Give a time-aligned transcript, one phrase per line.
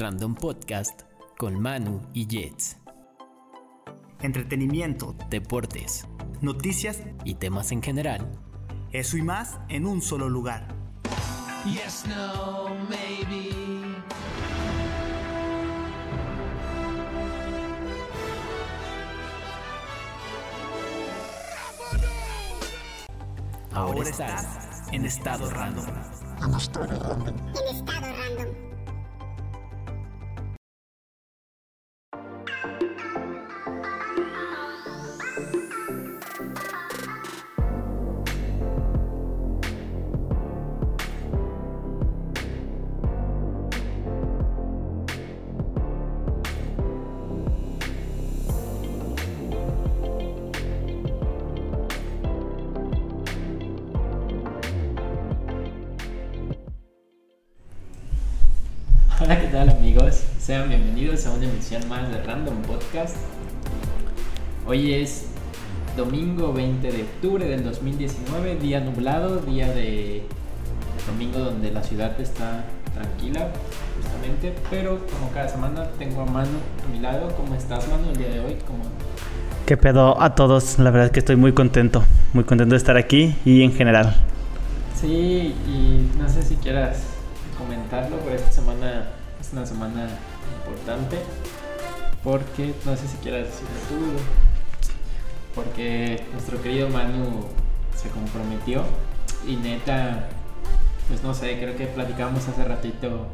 [0.00, 1.02] Random Podcast
[1.36, 2.78] con Manu y Jets.
[4.22, 6.06] Entretenimiento, Deportes
[6.40, 8.26] noticias, y temas en general.
[8.92, 10.74] eso y más en un solo lugar.
[11.66, 13.50] Yes, no, maybe.
[23.72, 25.84] Ahora estás en estado random.
[26.42, 27.36] en estado random.
[61.70, 63.16] Emisión más de Random Podcast.
[64.66, 65.26] Hoy es
[65.96, 70.24] domingo 20 de octubre del 2019, día nublado, día de
[71.06, 73.50] domingo donde la ciudad está tranquila,
[73.96, 77.28] justamente, pero como cada semana tengo a Manu a mi lado.
[77.36, 78.56] ¿Cómo estás, Manu, el día de hoy?
[78.66, 78.82] ¿Cómo...
[79.66, 80.78] ¿Qué pedo a todos?
[80.80, 84.16] La verdad es que estoy muy contento, muy contento de estar aquí y en general.
[85.00, 87.04] Sí, y no sé si quieras
[87.56, 89.04] comentarlo, pero esta semana
[89.40, 90.08] es una semana
[90.66, 91.16] importante.
[92.22, 94.20] Porque, no sé si quieras decirlo tú,
[95.54, 97.44] porque nuestro querido Manu
[97.96, 98.84] se comprometió
[99.46, 100.28] y neta,
[101.08, 103.26] pues no sé, creo que platicamos hace ratito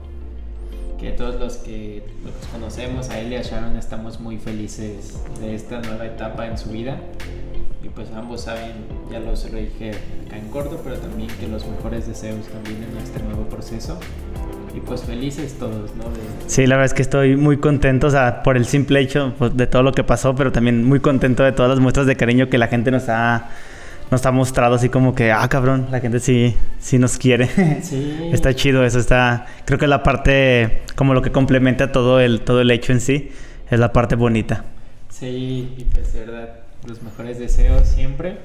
[0.98, 5.54] que todos los que los conocemos, a él y a Sharon, estamos muy felices de
[5.54, 6.98] esta nueva etapa en su vida.
[7.82, 8.72] Y pues ambos saben,
[9.10, 9.90] ya lo se lo dije
[10.26, 13.98] acá en corto, pero también que los mejores deseos también en este nuevo proceso.
[14.76, 16.04] Y pues felices todos, ¿no?
[16.04, 19.32] De- Sí, la verdad es que estoy muy contento, o sea, por el simple hecho
[19.38, 22.14] pues, de todo lo que pasó, pero también muy contento de todas las muestras de
[22.16, 23.48] cariño que la gente nos ha,
[24.10, 27.48] nos ha mostrado, así como que, ah, cabrón, la gente sí, sí nos quiere.
[27.82, 28.28] Sí.
[28.32, 32.60] Está chido eso, está, creo que la parte, como lo que complementa todo el, todo
[32.60, 33.30] el hecho en sí,
[33.70, 34.64] es la parte bonita.
[35.08, 36.50] Sí, y pues de verdad,
[36.86, 38.36] los mejores deseos siempre.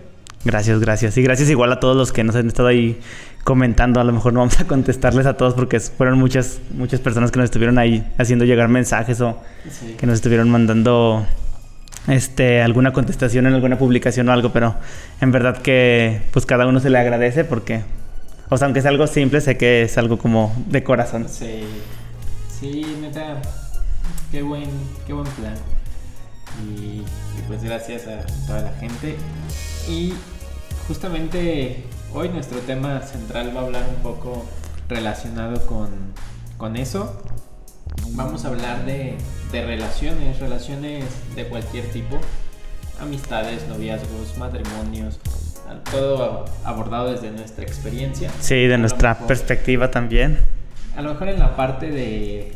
[0.44, 1.18] Gracias, gracias.
[1.18, 3.00] Y gracias igual a todos los que nos han estado ahí
[3.44, 4.00] comentando.
[4.00, 7.40] A lo mejor no vamos a contestarles a todos porque fueron muchas, muchas personas que
[7.40, 9.38] nos estuvieron ahí haciendo llegar mensajes o
[9.69, 9.96] Sí.
[9.97, 11.25] que nos estuvieron mandando
[12.07, 14.75] este alguna contestación en alguna publicación o algo, pero
[15.22, 17.84] en verdad que pues cada uno se le agradece porque
[18.50, 21.28] o sea, aunque es algo simple, sé que es algo como de corazón.
[21.29, 21.63] Sí,
[22.59, 23.41] sí, neta,
[24.31, 24.69] qué buen,
[25.08, 25.53] qué buen plan.
[26.68, 27.06] Y, y
[27.47, 29.16] pues gracias a toda la gente.
[29.88, 30.13] Y
[30.88, 31.84] justamente
[32.14, 34.46] hoy nuestro tema central va a hablar un poco
[34.90, 35.90] relacionado con,
[36.58, 37.22] con eso.
[38.12, 39.16] Vamos a hablar de,
[39.52, 41.06] de relaciones, relaciones
[41.36, 42.20] de cualquier tipo.
[43.00, 45.20] Amistades, noviazgos, matrimonios,
[45.92, 48.30] todo abordado desde nuestra experiencia.
[48.40, 50.38] Sí, de nuestra mejor- perspectiva también.
[50.96, 52.56] a lo mejor en la parte de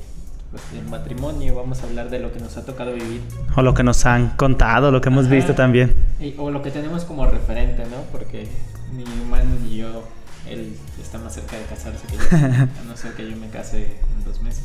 [0.52, 3.22] pues, del matrimonio vamos a hablar de lo que nos ha tocado vivir
[3.56, 5.34] O lo que nos han contado, lo que hemos Ajá.
[5.36, 5.96] visto también.
[6.20, 7.98] y- o lo que tenemos como referente, ¿no?
[8.12, 8.48] Porque
[8.96, 10.08] ni Manu ni yo,
[10.50, 13.98] él está más cerca de casarse que yo, a no ser que yo me case
[14.18, 14.64] en dos meses.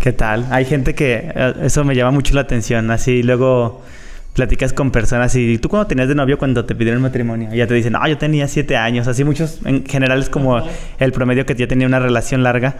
[0.00, 0.46] ¿Qué tal?
[0.50, 2.90] Hay gente que eh, eso me llama mucho la atención.
[2.90, 3.82] Así luego
[4.34, 7.66] platicas con personas y tú cuando tenías de novio cuando te pidieron matrimonio, y ya
[7.66, 9.08] te dicen, no, yo tenía siete años.
[9.08, 10.62] Así muchos, en general es como
[10.98, 12.76] el promedio que ya tenía una relación larga.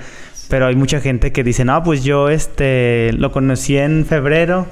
[0.49, 4.67] Pero hay mucha gente que dice, no, pues yo este lo conocí en febrero.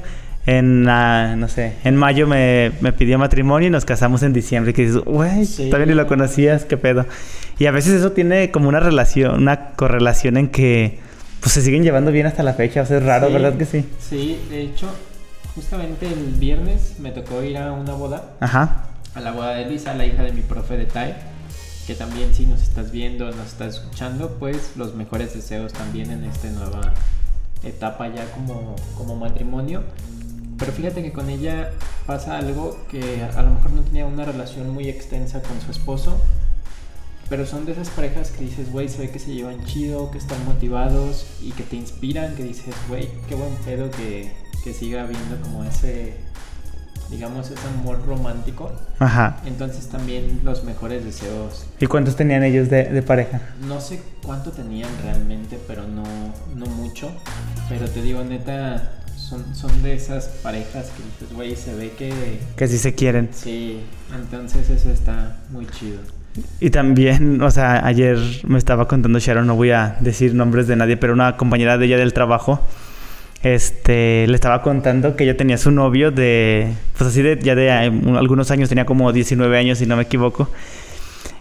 [0.47, 4.73] En, ah, no sé, en mayo me, me pidió matrimonio y nos casamos en diciembre.
[4.73, 5.67] Y que dices, güey, Sí.
[5.71, 7.07] todavía ni lo conocías, qué pedo.
[7.59, 10.99] Y a veces eso tiene como una relación, una correlación en que
[11.41, 12.83] pues se siguen llevando bien hasta la fecha.
[12.83, 13.85] O sea, es raro, Sí, ¿verdad que sí?
[14.01, 14.87] Sí, de hecho,
[15.55, 18.87] justamente el viernes me tocó ir a una boda, Ajá.
[19.15, 21.15] a la boda de Luisa, la hija de mi profe de TAE,
[21.87, 26.25] que también si nos estás viendo, nos estás escuchando, pues los mejores deseos también en
[26.25, 26.93] esta nueva
[27.63, 29.83] etapa ya como, como matrimonio.
[30.59, 31.71] Pero fíjate que con ella
[32.07, 36.21] pasa algo que a lo mejor no tenía una relación muy extensa con su esposo,
[37.29, 40.19] pero son de esas parejas que dices, güey, se ve que se llevan chido, que
[40.19, 45.03] están motivados y que te inspiran, que dices, güey, qué buen pedo que, que siga
[45.03, 46.15] habiendo como ese,
[47.11, 48.71] digamos, ese amor romántico.
[48.99, 49.41] Ajá.
[49.47, 51.67] Entonces también los mejores deseos.
[51.81, 53.41] ¿Y cuántos tenían ellos de, de pareja?
[53.67, 56.05] No sé cuánto tenían realmente, pero no,
[56.55, 57.11] no mucho.
[57.71, 58.93] Pero te digo, neta,
[59.29, 62.13] son, son de esas parejas que dices, güey, se ve que...
[62.57, 63.31] Que sí se quieren.
[63.33, 63.81] Sí,
[64.15, 66.01] entonces eso está muy chido.
[66.61, 70.77] Y también, o sea, ayer me estaba contando Sharon, no voy a decir nombres de
[70.77, 72.61] nadie, pero una compañera de ella del trabajo,
[73.43, 77.69] este, le estaba contando que ella tenía su novio de, pues así de, ya de
[77.69, 80.51] eh, algunos años, tenía como 19 años si no me equivoco.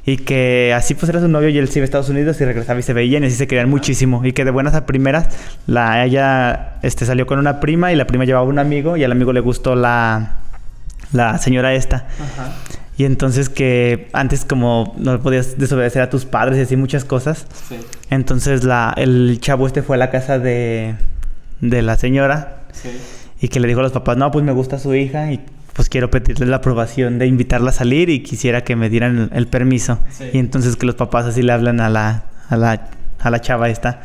[0.06, 2.46] Y que así pues era su novio y él se iba a Estados Unidos y
[2.46, 4.26] regresaba y se veían y así se querían muchísimo.
[4.26, 5.28] Y que de buenas a primeras,
[5.66, 9.12] la, ella este, salió con una prima y la prima llevaba un amigo y al
[9.14, 10.34] amigo le gustó la,
[11.14, 12.08] la señora esta.
[12.20, 12.54] Ajá.
[12.98, 17.48] Y entonces que antes como no podías desobedecer a tus padres y así muchas cosas.
[17.70, 17.78] Sí.
[18.10, 20.96] Entonces la, el chavo este fue a la casa de,
[21.62, 22.90] de la señora Sí.
[23.40, 25.40] y que le dijo a los papás, no, pues me gusta su hija y
[25.74, 29.38] pues quiero pedirle la aprobación de invitarla a salir y quisiera que me dieran el,
[29.38, 30.00] el permiso.
[30.12, 30.25] Sí.
[30.34, 32.90] Y entonces que los papás así le hablan a la, a la,
[33.20, 34.02] a la chava esta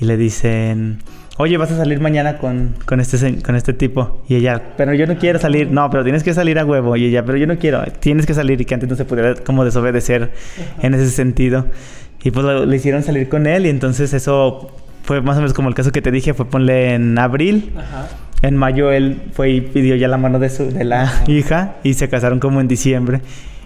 [0.00, 0.98] y le dicen,
[1.36, 4.22] oye, vas a salir mañana con, con, este, con este tipo.
[4.28, 5.70] Y ella, pero yo no quiero salir.
[5.70, 6.96] No, pero tienes que salir a huevo.
[6.96, 7.82] Y ella, pero yo no quiero.
[8.00, 10.32] Tienes que salir y que antes no se pudiera como desobedecer
[10.80, 11.66] en ese sentido.
[12.24, 15.52] Y pues lo- le hicieron salir con él y entonces eso fue más o menos
[15.52, 17.72] como el caso que te dije, fue ponle en abril.
[17.76, 18.08] Ajá.
[18.42, 21.24] En mayo él fue y pidió ya la mano de, su, de la Ajá.
[21.30, 23.20] hija y se casaron como en diciembre.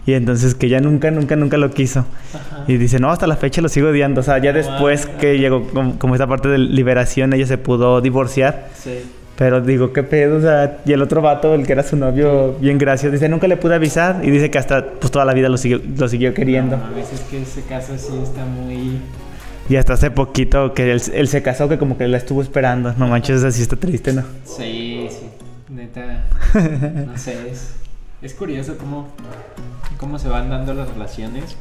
[0.04, 2.00] Y entonces que ya nunca, nunca, nunca lo quiso.
[2.34, 2.64] Ajá.
[2.68, 4.20] Y dice, no, hasta la fecha lo sigo odiando.
[4.20, 5.16] O sea, ya después Wow.
[5.18, 8.68] que llegó como, como esta parte de liberación, ella se pudo divorciar.
[8.78, 9.00] Sí.
[9.36, 12.56] Pero digo, qué pedo, o sea, y el otro vato, el que era su novio,
[12.60, 14.20] bien gracioso, dice, nunca le pude avisar.
[14.22, 16.76] Y dice que hasta, pues toda la vida lo siguió, lo siguió queriendo.
[16.76, 18.98] A veces que ese caso sí está muy...
[19.68, 22.92] Y hasta hace poquito que él, él se casó, que como que la estuvo esperando.
[22.96, 24.22] No manches, así está triste, ¿no?
[24.44, 25.26] Sí, sí.
[25.68, 26.24] Neta.
[27.06, 27.74] No sé, es,
[28.22, 29.08] es curioso cómo,
[29.98, 31.56] cómo se van dando las relaciones.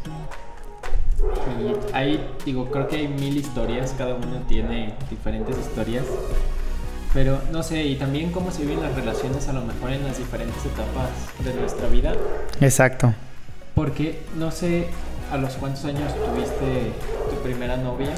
[1.59, 6.05] Y hay, digo, creo que hay mil historias, cada uno tiene diferentes historias.
[7.13, 10.17] Pero no sé, y también cómo se viven las relaciones a lo mejor en las
[10.17, 11.09] diferentes etapas
[11.43, 12.13] de nuestra vida.
[12.59, 13.13] Exacto.
[13.73, 14.87] Porque no sé
[15.31, 16.91] a los cuántos años tuviste
[17.29, 18.09] tu primera novia.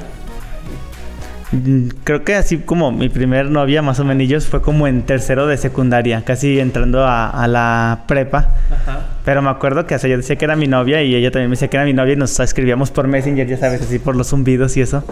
[1.50, 5.46] Mm, Creo que así como mi primer novia, más o menos, fue como en tercero
[5.46, 8.50] de secundaria, casi entrando a, a la prepa.
[8.70, 9.06] Ajá.
[9.24, 11.48] Pero me acuerdo que o sea, yo decía que era mi novia y ella también
[11.50, 14.16] me decía que era mi novia y nos escribíamos por Messenger, ya sabes, así por
[14.16, 15.04] los zumbidos y eso.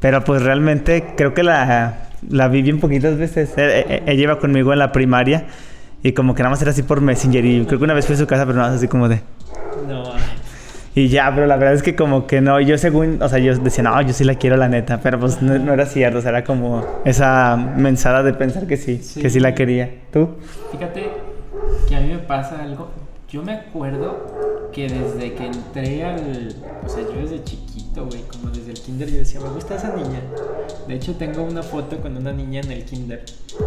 [0.00, 3.50] Pero pues realmente creo que la, la vi bien poquitas veces.
[3.56, 5.46] Eh, eh, Ella iba conmigo en la primaria
[6.02, 8.14] y como que nada más era así por Messenger y creo que una vez fui
[8.14, 9.20] a su casa, pero nada más así como de...
[9.88, 10.12] No,
[10.98, 13.56] Y ya, pero la verdad es que como que no, yo según, o sea, yo
[13.56, 16.20] decía, no, yo sí la quiero la neta, pero pues no, no era cierto, o
[16.20, 19.20] sea, era como esa mensada de pensar que sí, Sí.
[19.22, 19.88] que sí la quería.
[20.12, 20.30] ¿Tú?
[20.72, 21.08] Fíjate
[21.88, 22.88] que a mí me pasa algo.
[23.30, 26.54] Yo me acuerdo que desde que entré al.
[26.84, 29.94] O sea, yo desde chiquito, güey, como desde el kinder, yo decía, me gusta esa
[29.94, 30.20] niña.
[30.88, 33.22] De hecho, tengo una foto con una niña en el kinder.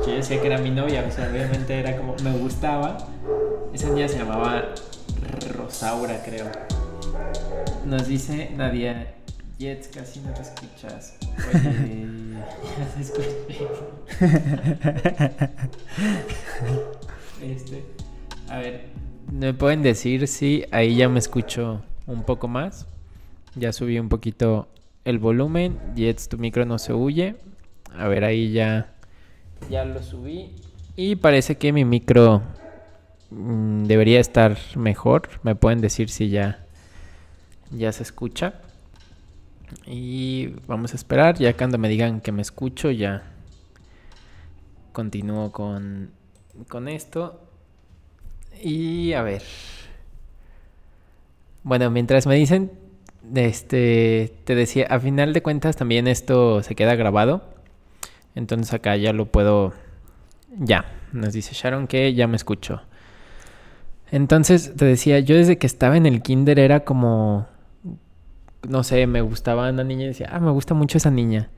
[0.05, 2.15] Yo decía que era mi novia, o sea, obviamente era como.
[2.23, 2.97] Me gustaba.
[3.73, 4.63] Esa niña se llamaba
[5.55, 6.45] Rosaura, creo.
[7.85, 9.15] Nos dice Nadia.
[9.59, 11.17] Jets, casi no te escuchas.
[12.77, 13.27] Ya se escucha.
[17.41, 17.83] Este,
[18.49, 18.85] a ver,
[19.31, 22.85] ¿me pueden decir si ahí ya me escucho un poco más?
[23.55, 24.67] Ya subí un poquito
[25.05, 25.79] el volumen.
[25.95, 27.35] Jets, tu micro no se huye.
[27.97, 28.93] A ver, ahí ya,
[29.69, 30.51] ya lo subí.
[30.95, 32.41] Y parece que mi micro
[33.29, 35.29] mm, debería estar mejor.
[35.43, 36.65] Me pueden decir si ya,
[37.71, 38.55] ya se escucha.
[39.85, 41.37] Y vamos a esperar.
[41.37, 43.23] Ya cuando me digan que me escucho, ya
[44.91, 46.11] continúo con,
[46.67, 47.41] con esto.
[48.61, 49.43] Y a ver.
[51.63, 52.71] Bueno, mientras me dicen,
[53.35, 57.43] este, te decía, a final de cuentas también esto se queda grabado.
[58.35, 59.73] Entonces acá ya lo puedo...
[60.57, 62.81] Ya, nos dice Sharon que ya me escucho.
[64.11, 67.47] Entonces te decía, yo desde que estaba en el kinder era como...
[68.67, 71.49] No sé, me gustaba una niña y decía, ah, me gusta mucho esa niña.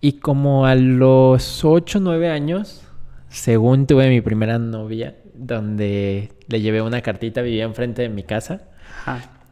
[0.00, 2.82] Y como a los 8 o 9 años,
[3.28, 8.62] según tuve mi primera novia, donde le llevé una cartita, vivía enfrente de mi casa.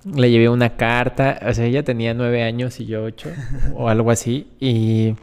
[0.05, 3.31] Le llevé una carta, o sea, ella tenía 9 años y yo 8,
[3.75, 4.49] o algo así.
[4.59, 5.15] Y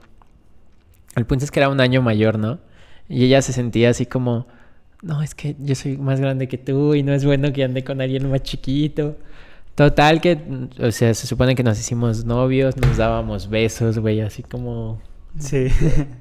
[1.16, 2.60] el punto es que era un año mayor, ¿no?
[3.10, 4.48] Y ella se sentía así como,
[5.02, 7.84] no, es que yo soy más grande que tú y no es bueno que ande
[7.84, 9.18] con alguien más chiquito.
[9.77, 10.39] Total que,
[10.81, 15.00] o sea, se supone que nos hicimos novios, nos dábamos besos, güey, así como
[15.38, 15.67] Sí.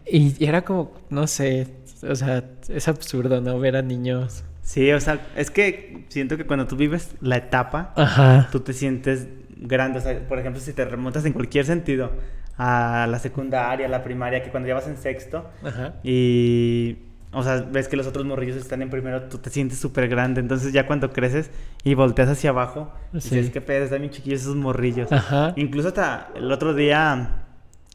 [0.06, 1.66] y, y era como, no sé,
[2.06, 3.58] o sea, es absurdo, ¿no?
[3.58, 4.44] Ver a niños.
[4.62, 8.48] Sí, o sea, es que siento que cuando tú vives la etapa, Ajá.
[8.52, 10.00] tú te sientes grande.
[10.00, 12.12] O sea, por ejemplo, si te remontas en cualquier sentido
[12.58, 15.94] a la secundaria, a la primaria, que cuando ya vas en sexto Ajá.
[16.04, 16.98] y...
[17.38, 20.40] o sea, ves que los otros morrillos están en primero, tú te sientes súper grande.
[20.40, 21.50] Entonces ya cuando creces
[21.84, 23.36] y volteas hacia abajo, Sí.
[23.36, 25.10] dices, qué pedo, están bien chiquillos esos morrillos.
[25.12, 25.52] Ajá.
[25.56, 27.44] Incluso hasta el otro día,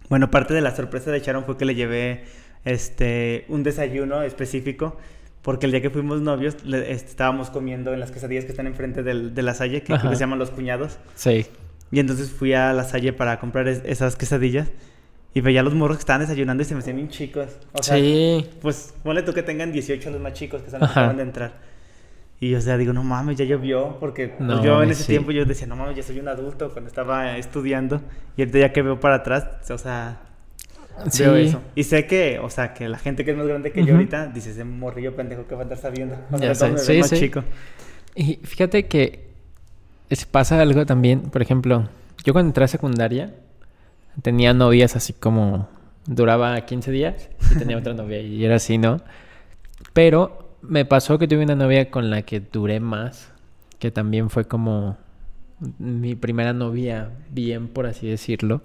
[0.09, 2.23] bueno, parte de la sorpresa de Sharon fue que le llevé
[2.65, 4.97] este un desayuno específico.
[5.41, 8.67] Porque el día que fuimos novios, le- este, estábamos comiendo en las quesadillas que están
[8.67, 10.09] enfrente del- de la Salle, que creo Ajá.
[10.11, 10.99] que se llaman Los Cuñados.
[11.15, 11.47] Sí.
[11.91, 14.67] Y entonces fui a la Salle para comprar es- esas quesadillas.
[15.33, 17.47] Y veía a los morros que estaban desayunando y se me hacían bien chicos.
[17.73, 18.49] O sea, sí.
[18.61, 21.23] pues ponle tú que tengan 18 los más chicos que son los que acaban de
[21.23, 21.53] entrar.
[22.39, 23.97] Y o sea, digo, no mames, ya llovió.
[23.99, 25.09] Porque pues, No yo en ese sí.
[25.09, 28.01] tiempo yo decía, no mames, ya soy un adulto cuando estaba estudiando.
[28.35, 30.19] Y ahorita ya que veo para atrás, o sea,
[31.09, 31.23] Sí.
[31.23, 31.61] veo eso.
[31.75, 33.95] Y sé que, o sea, que la gente que es más grande que yo Ujú.
[33.95, 36.15] ahorita dice, ese morrillo pendejo que va a andar sabiendo.
[36.31, 37.19] O sea, Ya sé, sí, más sí.
[37.19, 37.43] chico.
[38.15, 39.29] Y fíjate que
[40.09, 41.87] es- pasa algo también, por ejemplo,
[42.25, 43.33] yo cuando entré a secundaria
[44.21, 45.67] tenía novias así como
[46.05, 48.97] duraba 15 días y tenía otra novia y era así, ¿no?
[49.93, 53.31] Pero me pasó que tuve una novia con la que duré más,
[53.79, 54.97] que también fue como
[55.77, 58.61] mi primera novia bien, por así decirlo,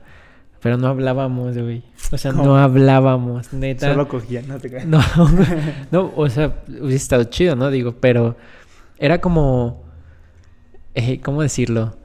[0.60, 1.84] pero no hablábamos, güey.
[2.10, 2.44] O sea, ¿Cómo?
[2.44, 3.90] no hablábamos, neta.
[3.90, 4.86] Solo cogía, no te creas.
[4.86, 5.00] No,
[5.90, 7.70] no, o sea, hubiese estado chido, ¿no?
[7.70, 8.36] Digo, pero
[8.98, 9.84] era como,
[10.94, 11.96] eh, ¿cómo decirlo?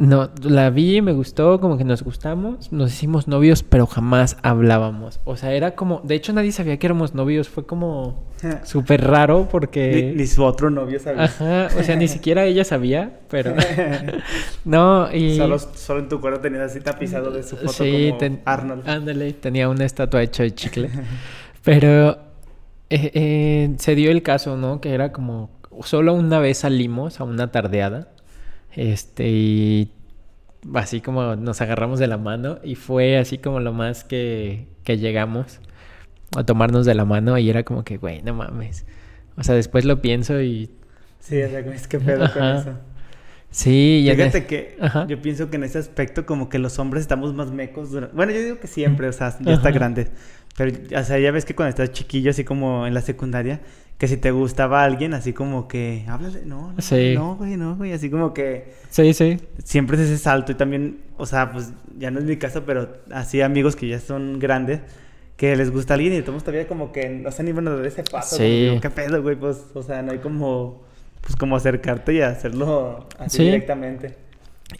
[0.00, 5.20] No, la vi, me gustó, como que nos gustamos, nos hicimos novios, pero jamás hablábamos.
[5.26, 8.24] O sea, era como, de hecho nadie sabía que éramos novios, fue como
[8.64, 10.12] súper raro porque...
[10.14, 11.24] Ni, ni su otro novio sabía.
[11.24, 13.54] Ajá, o sea, ni siquiera ella sabía, pero...
[14.64, 15.36] no, y...
[15.36, 18.88] Solo, solo en tu cuarto tenías así tapizado de su foto Sí, como ten- Arnold.
[18.88, 20.88] Ándale, tenía una estatua hecha de chicle.
[21.62, 22.12] Pero
[22.88, 24.80] eh, eh, se dio el caso, ¿no?
[24.80, 25.50] Que era como
[25.84, 28.08] solo una vez salimos a una tardeada.
[28.74, 29.92] Este, y
[30.74, 32.58] así como nos agarramos de la mano.
[32.62, 35.60] Y fue así como lo más que, que llegamos
[36.36, 37.36] a tomarnos de la mano.
[37.38, 38.86] Y era como que, güey, no mames.
[39.36, 40.70] O sea, después lo pienso y.
[41.18, 42.74] Sí, o sea, es que pedo con eso.
[43.50, 45.06] Sí, y Fíjate es- que Ajá.
[45.08, 47.90] yo pienso que en ese aspecto como que los hombres estamos más mecos.
[48.12, 50.08] Bueno, yo digo que siempre, o sea, ya está grande.
[50.56, 53.60] Pero, o sea, ya ves que cuando estás chiquillo, así como en la secundaria,
[54.00, 57.12] que si te gustaba alguien, así como que, háblale, no, no, Sí.
[57.14, 59.36] no, güey, no, güey, así como que Sí, sí.
[59.62, 62.88] siempre es ese salto y también, o sea, pues ya no es mi caso, pero
[63.12, 64.80] así amigos que ya son grandes,
[65.36, 68.02] que les gusta alguien y todos todavía como que no se animan a dar ese
[68.02, 68.36] paso.
[68.36, 68.78] Sí.
[68.80, 69.36] ¿Qué pedo, güey?
[69.36, 70.82] Pues, o sea, no hay como,
[71.20, 73.42] pues como acercarte y hacerlo así Sí.
[73.44, 74.16] directamente.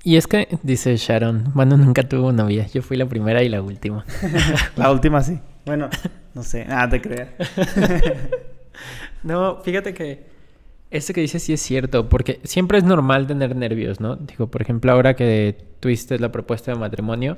[0.03, 2.67] Y es que, dice Sharon, Manu nunca tuvo novia.
[2.69, 4.07] Yo fui la primera y la última.
[4.77, 5.39] La última sí.
[5.67, 5.91] Bueno,
[6.35, 7.29] no sé, nada te creas.
[9.23, 10.25] No, fíjate que
[10.91, 14.17] eso que dices sí es cierto, porque siempre es normal tener nervios, ¿no?
[14.17, 17.37] Digo, por ejemplo, ahora que tuviste la propuesta de matrimonio,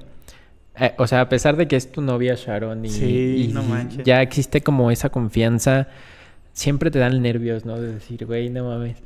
[0.78, 3.62] eh, o sea, a pesar de que es tu novia Sharon y, Sí, y no
[3.62, 4.04] manches.
[4.04, 5.88] ya existe como esa confianza,
[6.54, 7.78] siempre te dan nervios, ¿no?
[7.78, 8.96] De decir, güey, no mames.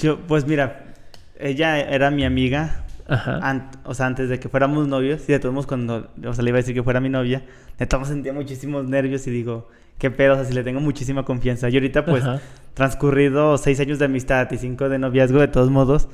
[0.00, 0.94] Yo, pues mira,
[1.38, 2.84] ella era mi amiga,
[3.84, 6.58] O sea, antes de que fuéramos novios, y de todos cuando, o sea, le iba
[6.58, 7.44] a decir que fuera mi novia,
[7.78, 11.24] de todos sentía muchísimos nervios y digo, qué pedo, o sea, si le tengo muchísima
[11.24, 11.68] confianza.
[11.68, 12.40] Y ahorita, pues, Ajá.
[12.74, 16.08] transcurrido seis años de amistad y cinco de noviazgo, de todos modos,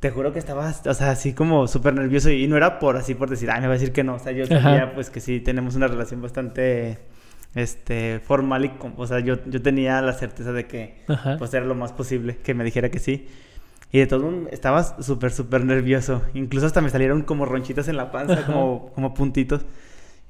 [0.00, 3.14] te juro que estaba, o sea, así como súper nervioso y, no era por así
[3.14, 5.20] por decir, ay, me va a decir que no, o sea, yo sabía, pues, que
[5.20, 6.98] sí tenemos una relación bastante,
[7.54, 11.36] este, formal y, o sea, yo, yo tenía la certeza de que, Ajá.
[11.38, 13.28] pues era lo más posible que me dijera que sí.
[13.92, 16.22] Y de todo modo estaba súper, súper nervioso.
[16.32, 19.66] Incluso hasta me salieron como ronchitas en la panza, como, como puntitos.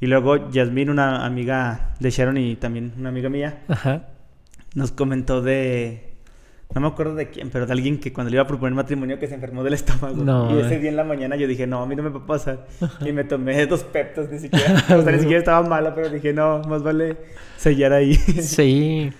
[0.00, 4.09] Y luego Yasmín, una amiga de Sharon y también una amiga mía, Ajá.
[4.75, 6.09] nos comentó de...
[6.75, 9.19] No me acuerdo de quién, pero de alguien que cuando le iba a proponer matrimonio
[9.21, 10.25] que se enfermó del estómago.
[10.25, 10.78] No, y ese eh.
[10.81, 12.66] día en la mañana yo dije, no, a mí no me va a pasar.
[13.04, 14.73] Y me tomé dos peptos, ni siquiera.
[14.97, 17.16] O sea, ni siquiera estaba mala, pero dije, no, más vale
[17.59, 18.14] sellar ahí.
[18.14, 19.12] Sí.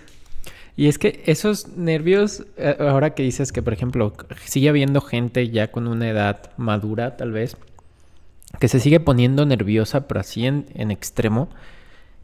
[0.76, 4.12] Y es que esos nervios, eh, ahora que dices que, por ejemplo,
[4.44, 7.56] sigue habiendo gente ya con una edad madura, tal vez,
[8.58, 11.48] que se sigue poniendo nerviosa, pero así en, en extremo.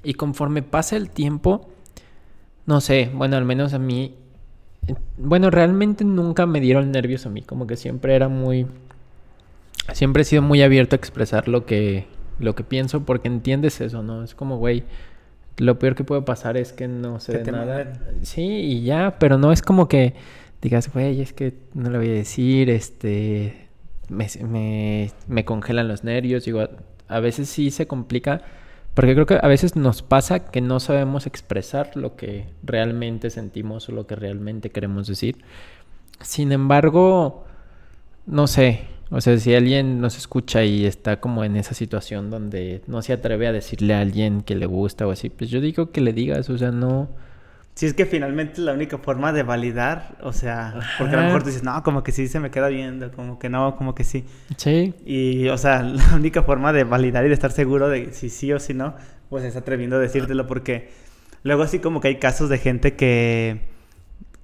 [0.03, 1.69] Y conforme pasa el tiempo,
[2.67, 4.15] no sé, bueno, al menos a mí,
[5.19, 8.67] bueno, realmente nunca me dieron nervios a mí, como que siempre era muy,
[9.93, 12.07] siempre he sido muy abierto a expresar lo que,
[12.39, 14.23] lo que pienso, porque entiendes eso, ¿no?
[14.23, 14.85] Es como, güey,
[15.59, 17.85] lo peor que puede pasar es que no se dé nada.
[17.85, 18.25] manden.
[18.25, 20.15] Sí, y ya, pero no es como que
[20.63, 23.69] digas, güey, es que no le voy a decir, este,
[24.09, 26.45] me, me, me congelan los nervios.
[26.45, 26.71] Digo, a,
[27.09, 28.43] a veces sí se complica,
[28.95, 33.89] porque creo que a veces nos pasa que no sabemos expresar lo que realmente sentimos
[33.89, 35.39] o lo que realmente queremos decir.
[36.21, 37.45] Sin embargo,
[38.27, 42.83] no sé, O sea, si alguien nos escucha y está como en esa situación donde
[42.87, 45.91] no se atreve a decirle a alguien que le gusta o así, pues yo digo
[45.91, 47.09] que le digas, o sea, no...
[47.75, 51.43] Si es que finalmente la única forma de validar, o sea, porque a lo mejor
[51.43, 54.03] tú dices, no, como que sí se me queda viendo, como que no, como que
[54.03, 54.25] sí.
[54.57, 58.31] Sí, Y, o sea, la única forma de validar y de estar seguro de si
[58.31, 58.97] sí o si no,
[59.31, 60.91] pues es atreviendo a decírtelo, porque
[61.45, 63.78] luego así como que hay casos de gente que.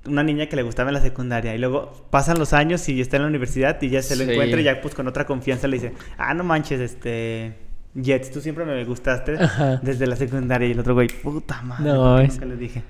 [0.07, 3.17] Una niña que le gustaba en la secundaria y luego pasan los años y está
[3.17, 4.31] en la universidad y ya se lo Sí.
[4.33, 7.55] encuentra y ya pues con otra confianza le dice, ah, no manches, este.
[7.97, 9.77] Jets, tú siempre me gustaste Ajá.
[9.83, 12.57] desde la secundaria y el otro güey, puta madre, No, ¿por qué es- nunca le
[12.57, 12.83] dije.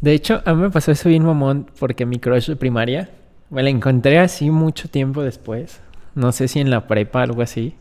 [0.00, 3.08] De hecho, a mí me pasó eso bien mamón porque mi crush de primaria
[3.50, 5.80] me la encontré así mucho tiempo después.
[6.16, 7.74] No sé si en la prepa algo así.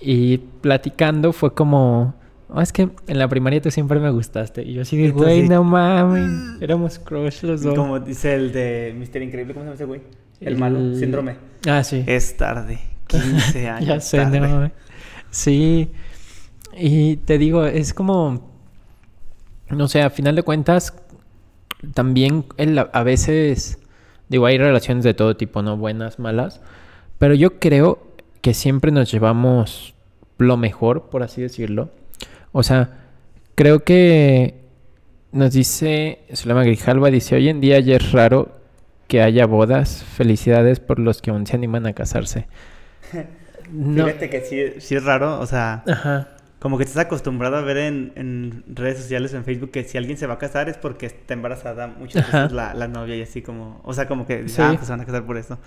[0.00, 2.14] Y platicando fue como,
[2.48, 4.62] "Oh, es que en la primaria tú siempre me gustaste.
[4.62, 6.30] Y yo así de, güey, no mames.
[6.62, 7.74] Éramos crush los dos.
[7.74, 10.00] Como dice el de Mister Increíble, ¿cómo se llama ese güey?
[10.40, 11.36] El, El- malo, síndrome.
[11.66, 12.04] Ah, sí.
[12.06, 12.78] Es tarde,
[13.08, 13.86] 15 años.
[13.86, 14.40] ya sé, tarde.
[14.40, 14.72] no mames.
[15.30, 15.90] Sí.
[16.76, 18.50] Y te digo, es como,
[19.70, 20.94] no sé, a final de cuentas,
[21.94, 23.78] también el- a veces,
[24.28, 25.76] digo, hay relaciones de todo tipo, ¿no?
[25.76, 26.60] Buenas, malas.
[27.18, 28.06] Pero yo creo
[28.40, 29.94] que siempre nos llevamos
[30.38, 31.90] lo mejor, por así decirlo.
[32.52, 32.90] O sea,
[33.54, 34.54] creo que
[35.32, 38.56] nos dice, Solema Grijalva dice, hoy en día ya es raro
[39.08, 40.04] que haya bodas.
[40.04, 42.46] Felicidades por los que aún se animan a casarse.
[43.70, 44.06] No.
[44.06, 46.28] Fíjate que sí, sí es raro, o sea, Ajá.
[46.58, 50.16] como que estás acostumbrado a ver en, en redes sociales en Facebook que si alguien
[50.16, 52.38] se va a casar es porque está embarazada muchas Ajá.
[52.44, 54.62] veces la, la novia y así como, o sea, como que Sí.
[54.62, 55.58] ah, pues se van a casar por eso.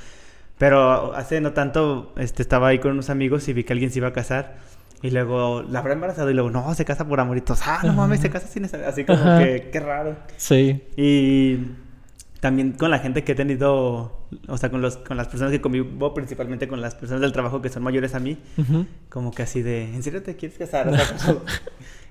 [0.58, 4.00] Pero hace no tanto este, estaba ahí con unos amigos y vi que alguien se
[4.00, 4.56] iba a casar
[5.02, 8.20] y luego la habrá embarazado y luego, no, se casa por amoritos, ah, no mames,
[8.22, 9.40] se casa sin esa, así como Ajá.
[9.40, 10.16] que, qué raro.
[10.38, 10.82] Sí.
[10.96, 11.60] Y
[12.40, 15.62] también con la gente que he tenido, o sea, con, los, con las personas que
[15.62, 18.38] convivo, principalmente con las personas del trabajo que son mayores a mí,
[19.10, 20.88] como que así de, ¿en serio te quieres casar?
[20.88, 21.42] O sea, como-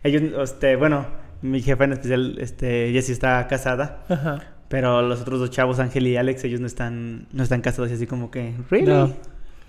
[0.03, 1.07] ellos, este, bueno,
[1.43, 4.45] mi jefa en especial, este, ella sí está casada, Ajá.
[4.69, 7.95] pero los otros dos chavos, Ángel y Alex, ellos no están, no están casados y
[7.95, 8.87] así como que, ¿really?
[8.87, 9.13] No.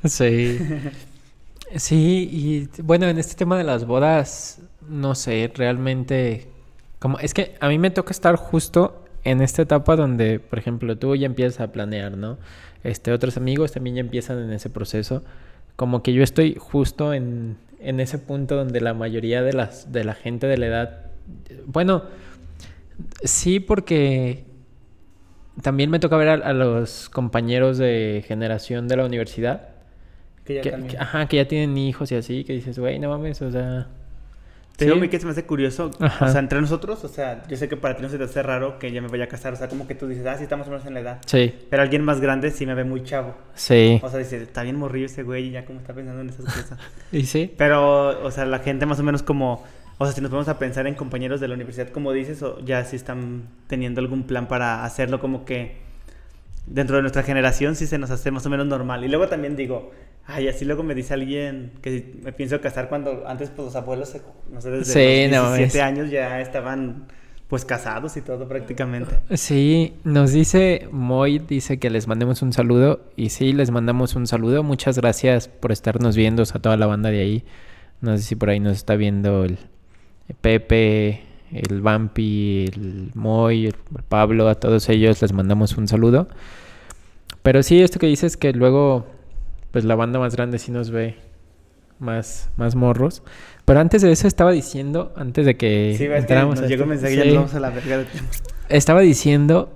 [0.05, 0.59] Sí.
[1.75, 6.49] Sí, y bueno, en este tema de las bodas, no sé, realmente,
[6.99, 10.97] como es que a mí me toca estar justo en esta etapa donde, por ejemplo,
[10.97, 12.37] tú ya empiezas a planear, ¿no?
[12.83, 15.23] Este, otros amigos también ya empiezan en ese proceso.
[15.77, 20.03] Como que yo estoy justo en, en ese punto donde la mayoría de las de
[20.03, 21.05] la gente de la edad,
[21.65, 22.03] bueno,
[23.23, 24.45] sí, porque
[25.61, 29.70] también me toca ver a, a los compañeros de generación de la universidad
[30.51, 30.91] Que ya que, también.
[30.91, 33.87] que- ajá, que ya tienen hijos y así, que dices, güey, no mames, o sea...
[34.77, 34.99] Te digo, sí.
[34.99, 36.25] a mí que se me hace curioso, Ajá.
[36.25, 38.41] o sea, entre nosotros, o sea, yo sé que para ti no se te hace
[38.41, 40.43] raro que ya me vaya a casar, o sea, como que tú dices, ah, sí,
[40.43, 41.17] estamos más o menos en la edad.
[41.27, 43.35] Sí, Pero alguien más grande sí me ve muy chavo.
[43.53, 43.99] sí.
[44.01, 46.45] O sea, dice, está bien morrillo ese güey y ya como está pensando en esas
[46.45, 46.79] cosas.
[47.11, 47.53] ¿Y sí?
[47.57, 49.63] Pero, o sea, la gente más o menos como,
[49.99, 52.59] o sea, si nos ponemos a pensar en compañeros de la universidad, como dices, o
[52.65, 55.75] ya sí están teniendo algún plan para hacerlo como que
[56.65, 59.03] dentro de nuestra generación sí se nos hace más o menos normal.
[59.03, 59.91] Y luego también digo,
[60.25, 64.09] ay, así luego me dice alguien que me pienso casar cuando antes pues los abuelos,
[64.09, 64.21] se-
[64.51, 64.93] no sé, desde
[65.25, 65.97] Sí, los no 17 mames.
[65.99, 67.07] años ya estaban
[67.47, 69.19] pues casados y todo prácticamente.
[69.33, 73.01] Sí, nos dice Moy, dice que les mandemos un saludo.
[73.17, 74.63] Y sí, les mandamos un saludo.
[74.63, 77.43] Muchas gracias por estarnos viendo, o sea, toda la banda de ahí.
[77.99, 79.57] No sé si por ahí nos está viendo el
[80.39, 81.21] Pepe,
[81.53, 83.75] el Vampi, el Moy, el
[84.07, 86.27] Pablo, a todos ellos les mandamos un saludo.
[87.43, 89.05] Pero sí, esto que dices que luego,
[89.71, 91.15] pues la banda más grande sí nos ve
[91.99, 93.23] más, más morros.
[93.65, 96.67] Pero antes de eso estaba diciendo, antes de que Sí, ves que entráramos nos a
[96.67, 98.05] llegó mensaje ya vamos a la verga
[98.69, 99.71] estaba diciendo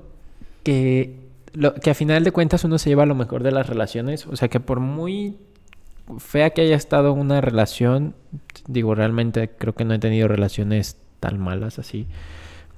[0.64, 1.20] que,
[1.54, 4.26] lo, que a final de cuentas uno se lleva lo mejor de las relaciones.
[4.28, 5.38] O sea, que por muy
[6.20, 8.16] fea que haya estado una relación,
[8.68, 12.06] digo, realmente creo que no he tenido relaciones tan malas así.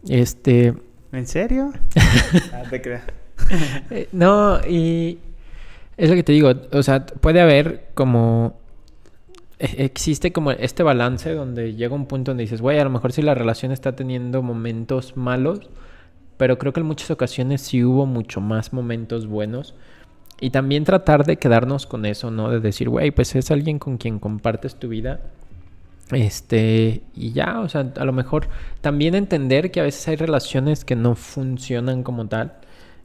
[0.08, 0.74] Este,
[1.12, 1.74] ¿En serio?
[2.54, 2.82] ah, te
[3.92, 5.20] eh, no, y
[5.98, 8.56] es lo que te digo, o sea, puede haber como
[9.60, 13.12] e- existe como este balance donde llega un punto donde dices, güey, a lo mejor
[13.12, 15.70] si la relación está teniendo momentos malos,
[16.38, 19.76] pero creo que en muchas ocasiones sí hubo mucho más momentos buenos.
[20.40, 22.52] Y también tratar de quedarnos con eso, ¿no?
[22.52, 25.20] De decir, güey, pues es alguien con quien compartes tu vida.
[26.12, 28.48] Este, y ya, o sea, a lo mejor
[28.82, 32.54] también entender que a veces hay relaciones que no funcionan como tal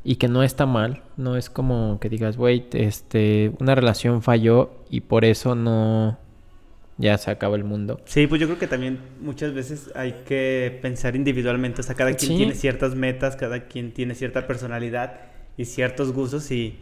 [0.04, 1.02] y que no está mal.
[1.16, 6.18] No es como que digas, güey, este, una relación falló y por eso no,
[6.96, 8.00] ya se acaba el mundo.
[8.04, 12.14] Sí, pues yo creo que también muchas veces hay que pensar individualmente, o sea, cada
[12.14, 12.36] quien Sí.
[12.36, 15.20] tiene ciertas metas, cada quien tiene cierta personalidad
[15.56, 16.78] y ciertos gustos y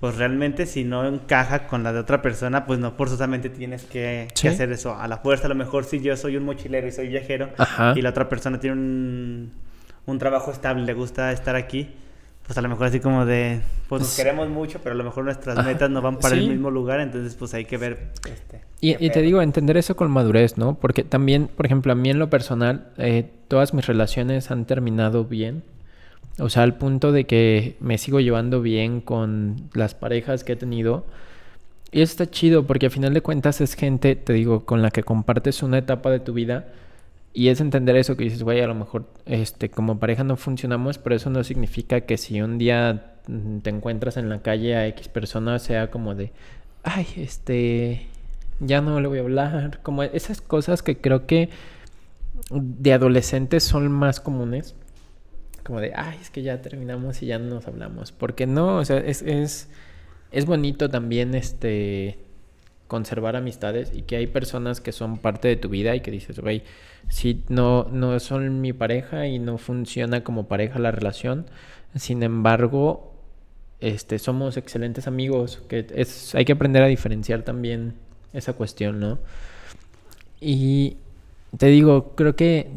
[0.00, 4.28] pues realmente si no encaja con la de otra persona, pues no forzosamente tienes que,
[4.48, 5.44] hacer eso a la fuerza.
[5.44, 7.92] A lo mejor si yo soy un mochilero y soy viajero Ajá.
[7.94, 9.52] y la otra persona tiene un,
[10.06, 11.90] un trabajo estable, le gusta estar aquí,
[12.46, 15.04] pues a lo mejor así como de, pues nos Pues- queremos mucho, pero a lo
[15.04, 15.68] mejor nuestras Ajá.
[15.68, 16.40] metas no van para Sí.
[16.44, 18.08] el mismo lugar, entonces pues hay que ver.
[18.28, 20.74] Este, Y, te digo, entender eso con madurez, ¿no?
[20.76, 25.26] Porque también, por ejemplo, a mí en lo personal, eh, todas mis relaciones han terminado
[25.26, 25.62] bien.
[26.40, 30.56] O sea, al punto de que me sigo llevando bien con las parejas que he
[30.56, 31.04] tenido.
[31.92, 34.90] Y eso está chido porque al final de cuentas es gente, te digo, con la
[34.90, 36.68] que compartes una etapa de tu vida.
[37.32, 40.98] Y es entender eso que dices, güey, a lo mejor este, como pareja no funcionamos,
[40.98, 44.86] pero eso no significa que si un día mm, te encuentras en la calle a
[44.88, 46.32] X persona sea como de,
[46.82, 48.08] ay, este,
[48.60, 49.80] ya no le voy a hablar.
[49.82, 51.50] Como esas cosas que creo que
[52.50, 54.74] de adolescentes son más comunes.
[55.64, 58.12] Como de, ay, es que ya terminamos y ya no nos hablamos.
[58.12, 59.68] Porque no, o sea, es, es,
[60.32, 62.18] es bonito también este
[62.90, 66.40] conservar amistades y que hay personas que son parte de tu vida y que dices,
[66.40, 66.64] güey,
[67.08, 71.46] si no, no son mi pareja y no funciona como pareja la relación,
[71.94, 73.14] sin embargo,
[73.78, 77.94] este, somos excelentes amigos, que es, hay que aprender a diferenciar también
[78.32, 79.20] esa cuestión, ¿no?
[80.40, 80.96] Y
[81.56, 82.70] te digo, creo que,